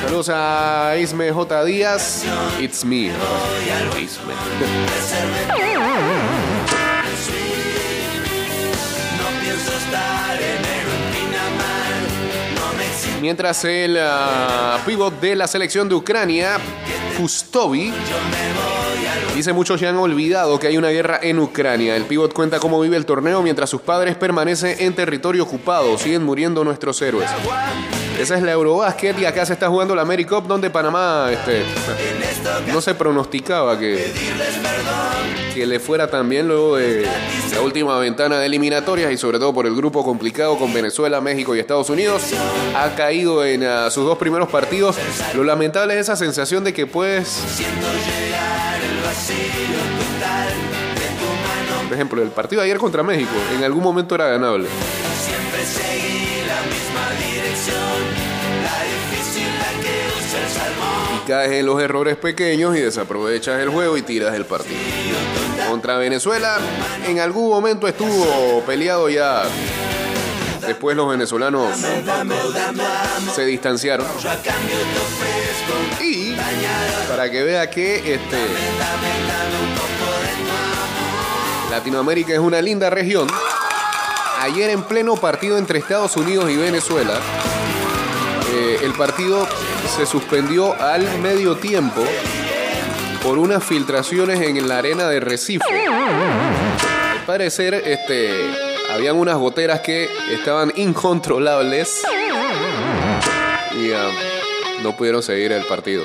Saludos 0.02 0.30
a 0.32 0.94
Isme 0.98 1.30
J. 1.30 1.64
Díaz. 1.64 2.24
It's 2.58 2.82
me. 2.82 3.10
Isme. 4.00 4.32
Mientras 13.22 13.64
el 13.64 13.96
ah, 14.00 14.80
pivot 14.84 15.20
de 15.20 15.36
la 15.36 15.46
selección 15.46 15.88
de 15.88 15.94
Ucrania, 15.94 16.58
Kustovi, 17.16 17.92
dice 19.34 19.52
muchos 19.52 19.80
ya 19.80 19.88
han 19.88 19.96
olvidado 19.96 20.58
que 20.58 20.66
hay 20.66 20.76
una 20.76 20.90
guerra 20.90 21.18
en 21.22 21.38
Ucrania. 21.38 21.96
El 21.96 22.04
pivot 22.04 22.32
cuenta 22.32 22.58
cómo 22.58 22.80
vive 22.80 22.96
el 22.96 23.06
torneo 23.06 23.42
mientras 23.42 23.70
sus 23.70 23.80
padres 23.80 24.16
permanecen 24.16 24.76
en 24.78 24.94
territorio 24.94 25.44
ocupado. 25.44 25.98
Siguen 25.98 26.24
muriendo 26.24 26.64
nuestros 26.64 27.00
héroes. 27.02 27.30
Esa 28.18 28.36
es 28.36 28.42
la 28.42 28.52
Eurobasket 28.52 29.18
y 29.18 29.24
acá 29.24 29.44
se 29.46 29.54
está 29.54 29.68
jugando 29.68 29.94
la 29.94 30.02
AmeriCup 30.02 30.46
donde 30.46 30.70
Panamá 30.70 31.28
este, 31.32 31.62
no 32.72 32.80
se 32.80 32.94
pronosticaba 32.94 33.78
que, 33.78 34.12
que 35.54 35.66
le 35.66 35.80
fuera 35.80 36.08
tan 36.08 36.28
bien 36.28 36.46
luego 36.46 36.76
de 36.76 37.06
la 37.52 37.60
última 37.62 37.98
ventana 37.98 38.38
de 38.38 38.46
eliminatorias 38.46 39.10
y 39.12 39.16
sobre 39.16 39.38
todo 39.38 39.52
por 39.52 39.66
el 39.66 39.74
grupo 39.74 40.04
complicado 40.04 40.56
con 40.58 40.72
Venezuela, 40.72 41.20
México 41.20 41.56
y 41.56 41.60
Estados 41.60 41.90
Unidos. 41.90 42.22
Ha 42.76 42.94
caído 42.94 43.44
en 43.44 43.64
ah, 43.64 43.90
sus 43.90 44.04
dos 44.04 44.18
primeros 44.18 44.48
partidos. 44.48 44.96
Lo 45.34 45.42
lamentable 45.42 45.94
es 45.94 46.00
esa 46.00 46.16
sensación 46.16 46.64
de 46.64 46.72
que 46.72 46.86
puedes... 46.86 47.42
Por 51.84 51.94
ejemplo, 51.94 52.22
el 52.22 52.30
partido 52.30 52.62
de 52.62 52.66
ayer 52.68 52.78
contra 52.78 53.02
México 53.02 53.32
en 53.54 53.62
algún 53.64 53.82
momento 53.82 54.14
era 54.14 54.26
ganable. 54.26 54.66
siempre 55.24 55.64
seguí 55.64 56.46
la 56.46 56.60
misma 56.62 57.10
dirección. 57.20 58.32
Y 61.14 61.28
caes 61.28 61.52
en 61.52 61.66
los 61.66 61.80
errores 61.80 62.16
pequeños 62.16 62.76
y 62.76 62.80
desaprovechas 62.80 63.60
el 63.60 63.68
juego 63.68 63.96
y 63.96 64.02
tiras 64.02 64.34
el 64.34 64.44
partido. 64.44 64.78
Contra 65.68 65.96
Venezuela, 65.98 66.58
en 67.06 67.20
algún 67.20 67.48
momento 67.50 67.86
estuvo 67.86 68.62
peleado 68.66 69.08
ya. 69.08 69.44
Después 70.66 70.96
los 70.96 71.08
venezolanos 71.08 71.76
se 73.34 73.44
distanciaron. 73.44 74.06
Y 76.00 76.34
para 77.08 77.30
que 77.30 77.42
vea 77.42 77.68
que 77.68 78.14
este, 78.14 78.38
Latinoamérica 81.70 82.32
es 82.32 82.38
una 82.38 82.60
linda 82.62 82.90
región, 82.90 83.26
ayer 84.40 84.70
en 84.70 84.82
pleno 84.82 85.16
partido 85.16 85.58
entre 85.58 85.78
Estados 85.78 86.16
Unidos 86.16 86.50
y 86.50 86.56
Venezuela, 86.56 87.18
eh, 88.52 88.78
el 88.82 88.92
partido 88.92 89.46
se 89.96 90.06
suspendió 90.06 90.80
al 90.80 91.18
medio 91.20 91.56
tiempo 91.56 92.04
por 93.22 93.38
unas 93.38 93.64
filtraciones 93.64 94.40
en 94.40 94.68
la 94.68 94.78
arena 94.78 95.08
de 95.08 95.20
Recife. 95.20 95.86
Al 95.88 97.24
parecer, 97.24 97.74
este, 97.74 98.71
habían 98.92 99.16
unas 99.16 99.36
goteras 99.36 99.80
que 99.80 100.08
estaban 100.30 100.72
incontrolables 100.76 102.02
y 103.80 103.92
ah, 103.92 104.10
no 104.82 104.94
pudieron 104.96 105.22
seguir 105.22 105.52
el 105.52 105.64
partido. 105.64 106.04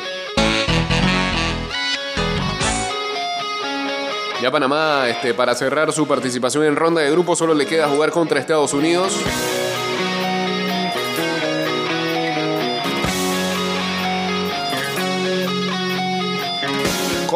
Ya 4.42 4.52
Panamá, 4.52 5.10
este, 5.10 5.34
para 5.34 5.56
cerrar 5.56 5.92
su 5.92 6.08
participación 6.08 6.64
en 6.64 6.76
ronda 6.76 7.02
de 7.02 7.10
grupo, 7.12 7.36
solo 7.36 7.54
le 7.56 7.66
queda 7.66 7.90
jugar 7.90 8.12
contra 8.12 8.40
Estados 8.40 8.74
Unidos. 8.74 9.14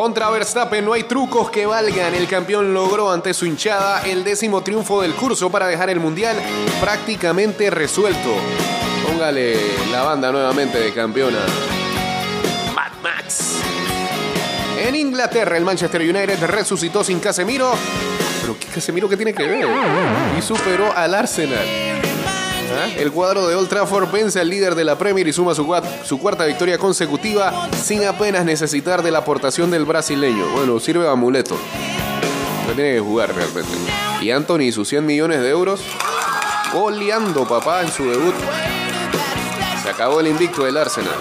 Contra 0.01 0.31
Verstappen 0.31 0.83
no 0.83 0.93
hay 0.93 1.03
trucos 1.03 1.51
que 1.51 1.67
valgan. 1.67 2.15
El 2.15 2.27
campeón 2.27 2.73
logró 2.73 3.11
ante 3.11 3.35
su 3.35 3.45
hinchada 3.45 4.01
el 4.07 4.23
décimo 4.23 4.61
triunfo 4.61 4.99
del 4.99 5.13
curso 5.13 5.51
para 5.51 5.67
dejar 5.67 5.91
el 5.91 5.99
mundial 5.99 6.37
prácticamente 6.79 7.69
resuelto. 7.69 8.33
Póngale 9.07 9.55
la 9.91 10.01
banda 10.01 10.31
nuevamente 10.31 10.79
de 10.79 10.91
campeona. 10.91 11.37
Mad 12.73 12.93
Max. 13.03 13.57
En 14.83 14.95
Inglaterra, 14.95 15.55
el 15.55 15.65
Manchester 15.65 16.01
United 16.01 16.45
resucitó 16.45 17.03
sin 17.03 17.19
Casemiro. 17.19 17.71
Pero 18.41 18.57
¿qué 18.59 18.65
Casemiro 18.69 19.07
qué 19.07 19.17
tiene 19.17 19.35
que 19.35 19.45
ver? 19.45 19.67
Y 20.35 20.41
superó 20.41 20.91
al 20.97 21.13
Arsenal. 21.13 21.90
El 22.97 23.11
cuadro 23.11 23.47
de 23.47 23.55
Old 23.55 23.69
Trafford 23.69 24.11
vence 24.11 24.39
al 24.39 24.49
líder 24.49 24.75
de 24.75 24.83
la 24.83 24.97
Premier 24.97 25.27
y 25.27 25.33
suma 25.33 25.53
su, 25.55 25.65
cua- 25.65 25.83
su 26.03 26.19
cuarta 26.19 26.45
victoria 26.45 26.77
consecutiva 26.77 27.69
sin 27.83 28.05
apenas 28.05 28.45
necesitar 28.45 29.01
de 29.03 29.11
la 29.11 29.19
aportación 29.19 29.71
del 29.71 29.85
brasileño. 29.85 30.45
Bueno, 30.53 30.79
sirve 30.79 31.03
de 31.05 31.09
amuleto. 31.11 31.57
No 32.67 32.73
tiene 32.73 32.93
que 32.93 32.99
jugar 32.99 33.33
realmente. 33.35 33.69
Y 34.21 34.31
Anthony 34.31 34.61
y 34.61 34.71
sus 34.71 34.87
100 34.87 35.05
millones 35.05 35.41
de 35.41 35.49
euros 35.49 35.81
goleando 36.73 37.47
papá 37.47 37.81
en 37.81 37.91
su 37.91 38.03
debut. 38.09 38.35
Se 39.83 39.89
acabó 39.89 40.19
el 40.19 40.27
invicto 40.27 40.63
del 40.63 40.77
Arsenal. 40.77 41.15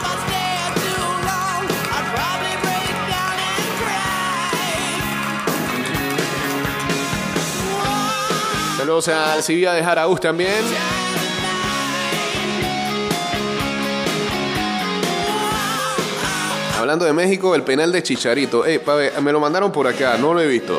Saludos 8.77 9.09
al 9.09 9.43
Sevilla 9.43 9.73
de 9.75 9.85
Jaraúz 9.85 10.21
también. 10.21 10.65
Hablando 16.81 17.05
de 17.05 17.13
México, 17.13 17.55
el 17.55 17.63
penal 17.63 17.93
de 17.93 18.03
Chicharito. 18.03 18.65
Eh, 18.65 18.81
pa' 18.81 18.95
ver, 18.95 19.21
me 19.21 19.33
lo 19.33 19.39
mandaron 19.39 19.71
por 19.71 19.87
acá, 19.87 20.17
no 20.17 20.33
lo 20.33 20.41
he 20.41 20.47
visto. 20.47 20.79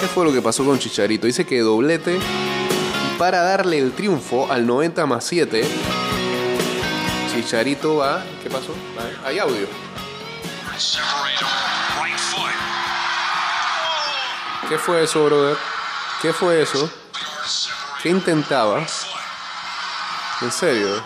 ¿Qué 0.00 0.06
fue 0.06 0.24
lo 0.24 0.32
que 0.32 0.40
pasó 0.40 0.64
con 0.64 0.78
Chicharito? 0.78 1.26
Dice 1.26 1.44
que 1.44 1.60
doblete 1.60 2.18
para 3.18 3.42
darle 3.42 3.78
el 3.78 3.92
triunfo 3.92 4.50
al 4.50 4.66
90 4.66 5.04
más 5.04 5.24
7. 5.24 5.68
Chicharito 7.34 7.96
va. 7.96 8.24
¿Qué 8.42 8.48
pasó? 8.48 8.74
Hay 9.22 9.38
audio. 9.38 9.66
¿Qué 14.66 14.78
fue 14.78 15.04
eso, 15.04 15.26
brother? 15.26 15.58
¿Qué 16.22 16.32
fue 16.32 16.62
eso? 16.62 16.90
¿Qué 18.02 18.08
intentaba? 18.08 18.86
¿En 20.40 20.50
serio? 20.50 21.04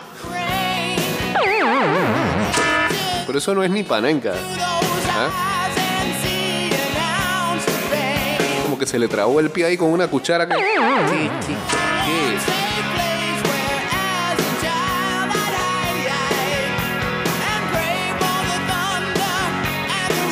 Pero 3.28 3.40
eso 3.40 3.54
no 3.54 3.62
es 3.62 3.70
ni 3.70 3.82
panenca. 3.82 4.32
¿Ah? 5.10 5.28
Como 8.62 8.78
que 8.78 8.86
se 8.86 8.98
le 8.98 9.06
trabó 9.06 9.38
el 9.38 9.50
pie 9.50 9.66
ahí 9.66 9.76
con 9.76 9.90
una 9.90 10.08
cuchara. 10.08 10.48
que-. 10.48 10.54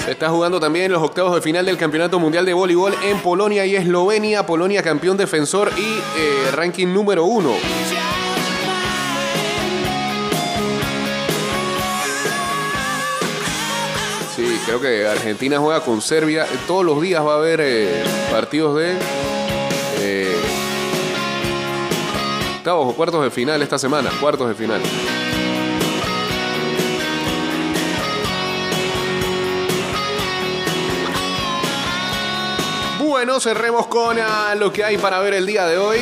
Se 0.03 0.13
está 0.13 0.31
jugando 0.31 0.59
también 0.59 0.91
los 0.91 1.03
octavos 1.03 1.35
de 1.35 1.43
final 1.43 1.67
del 1.67 1.77
Campeonato 1.77 2.19
Mundial 2.19 2.47
de 2.47 2.55
Voleibol 2.55 2.95
en 3.05 3.19
Polonia 3.19 3.67
y 3.67 3.77
Eslovenia. 3.77 4.47
Polonia 4.47 4.83
campeón 4.83 5.19
defensor 5.19 5.71
y 5.77 5.83
eh, 5.83 6.51
ranking 6.53 6.95
número 6.95 7.27
uno. 7.27 7.53
Creo 14.67 14.81
que 14.81 15.07
Argentina 15.07 15.59
juega 15.59 15.81
con 15.81 16.03
Serbia. 16.03 16.45
Todos 16.67 16.85
los 16.85 17.01
días 17.01 17.25
va 17.25 17.35
a 17.35 17.37
haber 17.37 17.61
eh, 17.63 18.05
partidos 18.31 18.77
de 18.77 18.97
eh, 20.01 20.37
octavos 22.57 22.93
o 22.93 22.97
cuartos 22.97 23.23
de 23.23 23.31
final 23.31 23.63
esta 23.63 23.79
semana. 23.79 24.11
Cuartos 24.21 24.49
de 24.49 24.55
final. 24.55 24.83
Bueno, 32.99 33.39
cerremos 33.39 33.87
con 33.87 34.19
ah, 34.21 34.55
lo 34.57 34.73
que 34.73 34.85
hay 34.85 34.99
para 34.99 35.21
ver 35.21 35.35
el 35.35 35.47
día 35.47 35.65
de 35.67 35.79
hoy. 35.79 36.01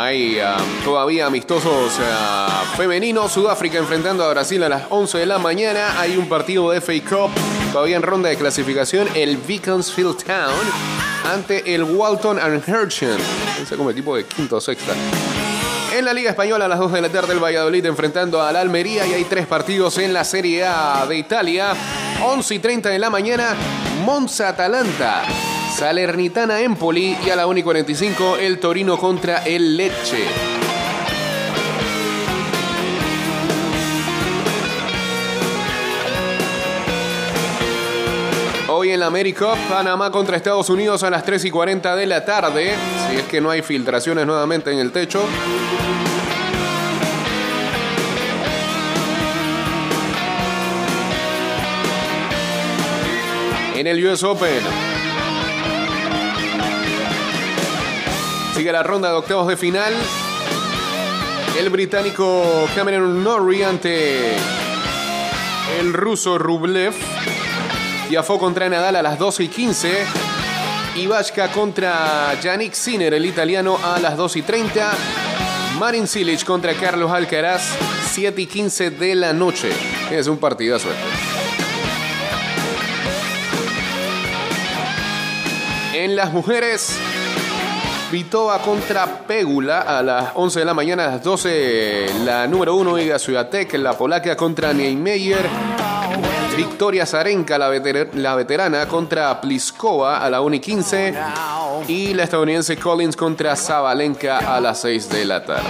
Hay 0.00 0.38
ah, 0.38 0.56
todavía 0.84 1.26
amistosos 1.26 1.98
ah, 2.00 2.64
femeninos. 2.76 3.32
Sudáfrica 3.32 3.78
enfrentando 3.78 4.22
a 4.22 4.30
Brasil 4.30 4.62
a 4.62 4.68
las 4.68 4.84
11 4.90 5.18
de 5.18 5.26
la 5.26 5.38
mañana. 5.38 6.00
Hay 6.00 6.16
un 6.16 6.28
partido 6.28 6.70
de 6.70 6.80
FA 6.80 6.92
Cup 7.02 7.30
todavía 7.72 7.96
en 7.96 8.02
ronda 8.02 8.28
de 8.28 8.36
clasificación. 8.36 9.08
El 9.16 9.38
Beaconsfield 9.38 10.22
Town 10.22 10.54
ante 11.32 11.74
el 11.74 11.82
Walton 11.82 12.38
and 12.38 12.62
Herchen. 12.68 13.18
Ese 13.60 13.76
como 13.76 13.90
equipo 13.90 14.14
de 14.14 14.24
quinta 14.24 14.54
o 14.54 14.60
sexta. 14.60 14.92
En 15.92 16.04
la 16.04 16.14
Liga 16.14 16.30
Española 16.30 16.66
a 16.66 16.68
las 16.68 16.78
2 16.78 16.92
de 16.92 17.00
la 17.00 17.08
tarde 17.08 17.32
el 17.32 17.42
Valladolid 17.42 17.84
enfrentando 17.84 18.40
al 18.40 18.54
Almería 18.54 19.04
y 19.04 19.14
hay 19.14 19.24
tres 19.24 19.48
partidos 19.48 19.98
en 19.98 20.12
la 20.12 20.22
Serie 20.22 20.64
A 20.64 21.06
de 21.08 21.16
Italia. 21.16 21.74
11 22.24 22.54
y 22.54 22.58
30 22.60 22.88
de 22.90 23.00
la 23.00 23.10
mañana, 23.10 23.56
Monza 24.04 24.50
Atalanta, 24.50 25.24
Salernitana 25.78 26.60
Empoli 26.60 27.16
y 27.24 27.30
a 27.30 27.36
la 27.36 27.46
1 27.46 27.60
y 27.60 27.62
45 27.62 28.38
el 28.38 28.58
Torino 28.58 28.98
contra 28.98 29.44
el 29.44 29.76
Lecce. 29.76 30.24
Hoy 38.66 38.90
en 38.90 38.98
la 38.98 39.06
América 39.06 39.50
Cup, 39.50 39.58
Panamá 39.68 40.10
contra 40.10 40.36
Estados 40.36 40.68
Unidos 40.68 41.04
a 41.04 41.10
las 41.10 41.22
3 41.22 41.44
y 41.44 41.50
40 41.52 41.94
de 41.94 42.06
la 42.06 42.24
tarde. 42.24 42.74
Si 43.08 43.16
es 43.18 43.22
que 43.26 43.40
no 43.40 43.48
hay 43.48 43.62
filtraciones 43.62 44.26
nuevamente 44.26 44.72
en 44.72 44.80
el 44.80 44.90
techo. 44.90 45.22
En 53.76 53.86
el 53.86 54.04
US 54.04 54.24
Open. 54.24 54.97
Sigue 58.58 58.72
la 58.72 58.82
ronda 58.82 59.10
de 59.10 59.14
octavos 59.14 59.46
de 59.46 59.56
final. 59.56 59.94
El 61.56 61.70
británico 61.70 62.68
Cameron 62.74 63.22
Norrie 63.22 63.64
ante 63.64 64.34
el 65.78 65.92
ruso 65.92 66.38
Rublev. 66.38 66.92
Tiafó 68.08 68.36
contra 68.36 68.68
Nadal 68.68 68.96
a 68.96 69.02
las 69.02 69.16
12 69.16 69.44
y 69.44 69.48
15. 69.48 70.04
Ivashka 70.96 71.52
contra 71.52 72.34
Yannick 72.40 72.72
Sinner, 72.72 73.14
el 73.14 73.26
italiano, 73.26 73.78
a 73.80 74.00
las 74.00 74.16
2 74.16 74.34
y 74.38 74.42
30. 74.42 74.90
Marin 75.78 76.08
Cilic 76.08 76.44
contra 76.44 76.74
Carlos 76.74 77.12
Alcaraz, 77.12 77.62
7 78.10 78.42
y 78.42 78.46
15 78.46 78.90
de 78.90 79.14
la 79.14 79.32
noche. 79.32 79.70
Es 80.10 80.26
un 80.26 80.38
partidazo 80.38 80.88
este. 80.90 81.04
En 86.02 86.16
las 86.16 86.32
mujeres, 86.32 86.98
Vitova 88.10 88.58
contra 88.58 89.06
Pegula 89.26 89.80
a 89.82 90.02
las 90.02 90.30
11 90.34 90.60
de 90.60 90.64
la 90.64 90.72
mañana, 90.74 91.04
a 91.04 91.08
las 91.08 91.22
12 91.22 92.06
la 92.24 92.46
número 92.46 92.74
1 92.76 92.98
Iga 92.98 93.18
Swiatek, 93.18 93.74
la 93.74 93.92
polaca 93.92 94.34
contra 94.36 94.72
Niemeyer. 94.72 95.46
Victoria 96.56 97.04
Zarenka, 97.06 97.56
la, 97.58 97.68
veter- 97.70 98.10
la 98.14 98.34
veterana, 98.34 98.86
contra 98.88 99.38
Pliskova 99.40 100.18
a 100.24 100.30
la 100.30 100.40
1 100.40 100.56
y 100.56 100.60
15. 100.60 101.14
Y 101.86 102.14
la 102.14 102.24
estadounidense 102.24 102.76
Collins 102.78 103.14
contra 103.14 103.54
Zabalenka 103.54 104.38
a 104.38 104.58
las 104.60 104.80
6 104.80 105.08
de 105.10 105.24
la 105.26 105.44
tarde. 105.44 105.68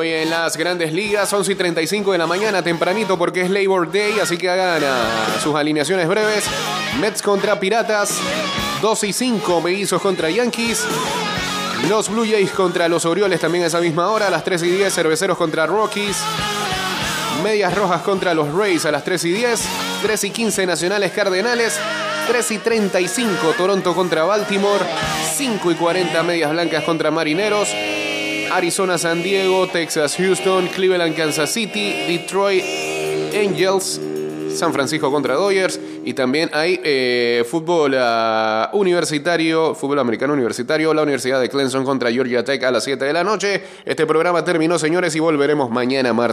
Hoy 0.00 0.12
en 0.14 0.30
las 0.30 0.56
grandes 0.56 0.94
ligas, 0.94 1.30
11 1.30 1.52
y 1.52 1.54
35 1.54 2.12
de 2.12 2.18
la 2.18 2.26
mañana, 2.26 2.62
tempranito 2.62 3.18
porque 3.18 3.42
es 3.42 3.50
Labor 3.50 3.92
Day, 3.92 4.18
así 4.18 4.38
que 4.38 4.48
hagan 4.48 4.82
ah, 4.82 5.38
sus 5.42 5.54
alineaciones 5.54 6.08
breves. 6.08 6.44
Mets 6.98 7.20
contra 7.20 7.60
Piratas, 7.60 8.18
2 8.80 9.04
y 9.04 9.12
5, 9.12 9.60
Mellizos 9.60 10.00
contra 10.00 10.30
Yankees. 10.30 10.86
Los 11.90 12.08
Blue 12.08 12.24
Jays 12.24 12.50
contra 12.52 12.88
los 12.88 13.04
Orioles 13.04 13.40
también 13.40 13.64
a 13.64 13.66
esa 13.66 13.80
misma 13.80 14.08
hora, 14.08 14.28
a 14.28 14.30
las 14.30 14.42
3 14.42 14.62
y 14.62 14.70
10, 14.70 14.94
Cerveceros 14.94 15.36
contra 15.36 15.66
Rockies. 15.66 16.16
Medias 17.44 17.74
Rojas 17.74 18.00
contra 18.00 18.32
los 18.32 18.50
Rays 18.54 18.86
a 18.86 18.90
las 18.90 19.04
3 19.04 19.22
y 19.26 19.32
10, 19.32 19.60
3 20.02 20.24
y 20.24 20.30
15 20.30 20.66
Nacionales 20.66 21.12
Cardenales, 21.12 21.78
3 22.26 22.50
y 22.52 22.58
35 22.58 23.54
Toronto 23.58 23.94
contra 23.94 24.24
Baltimore, 24.24 24.84
5 25.36 25.72
y 25.72 25.74
40 25.74 26.22
Medias 26.22 26.50
Blancas 26.50 26.84
contra 26.84 27.10
Marineros, 27.10 27.68
Arizona 28.50 28.98
San 28.98 29.22
Diego, 29.22 29.68
Texas 29.68 30.16
Houston, 30.16 30.66
Cleveland 30.68 31.16
Kansas 31.16 31.50
City, 31.50 31.92
Detroit 32.08 32.64
Angels, 33.34 34.00
San 34.54 34.72
Francisco 34.72 35.10
contra 35.10 35.34
Dodgers 35.34 35.78
y 36.04 36.14
también 36.14 36.50
hay 36.52 36.80
eh, 36.82 37.44
fútbol 37.48 37.94
ah, 37.98 38.70
universitario, 38.72 39.74
fútbol 39.74 39.98
americano 39.98 40.32
universitario, 40.32 40.92
la 40.92 41.02
Universidad 41.02 41.40
de 41.40 41.48
Clemson 41.48 41.84
contra 41.84 42.10
Georgia 42.10 42.44
Tech 42.44 42.62
a 42.64 42.70
las 42.70 42.84
7 42.84 43.04
de 43.04 43.12
la 43.12 43.22
noche. 43.22 43.62
Este 43.84 44.06
programa 44.06 44.44
terminó, 44.44 44.78
señores, 44.78 45.14
y 45.14 45.20
volveremos 45.20 45.70
mañana 45.70 46.12
martes. 46.12 46.28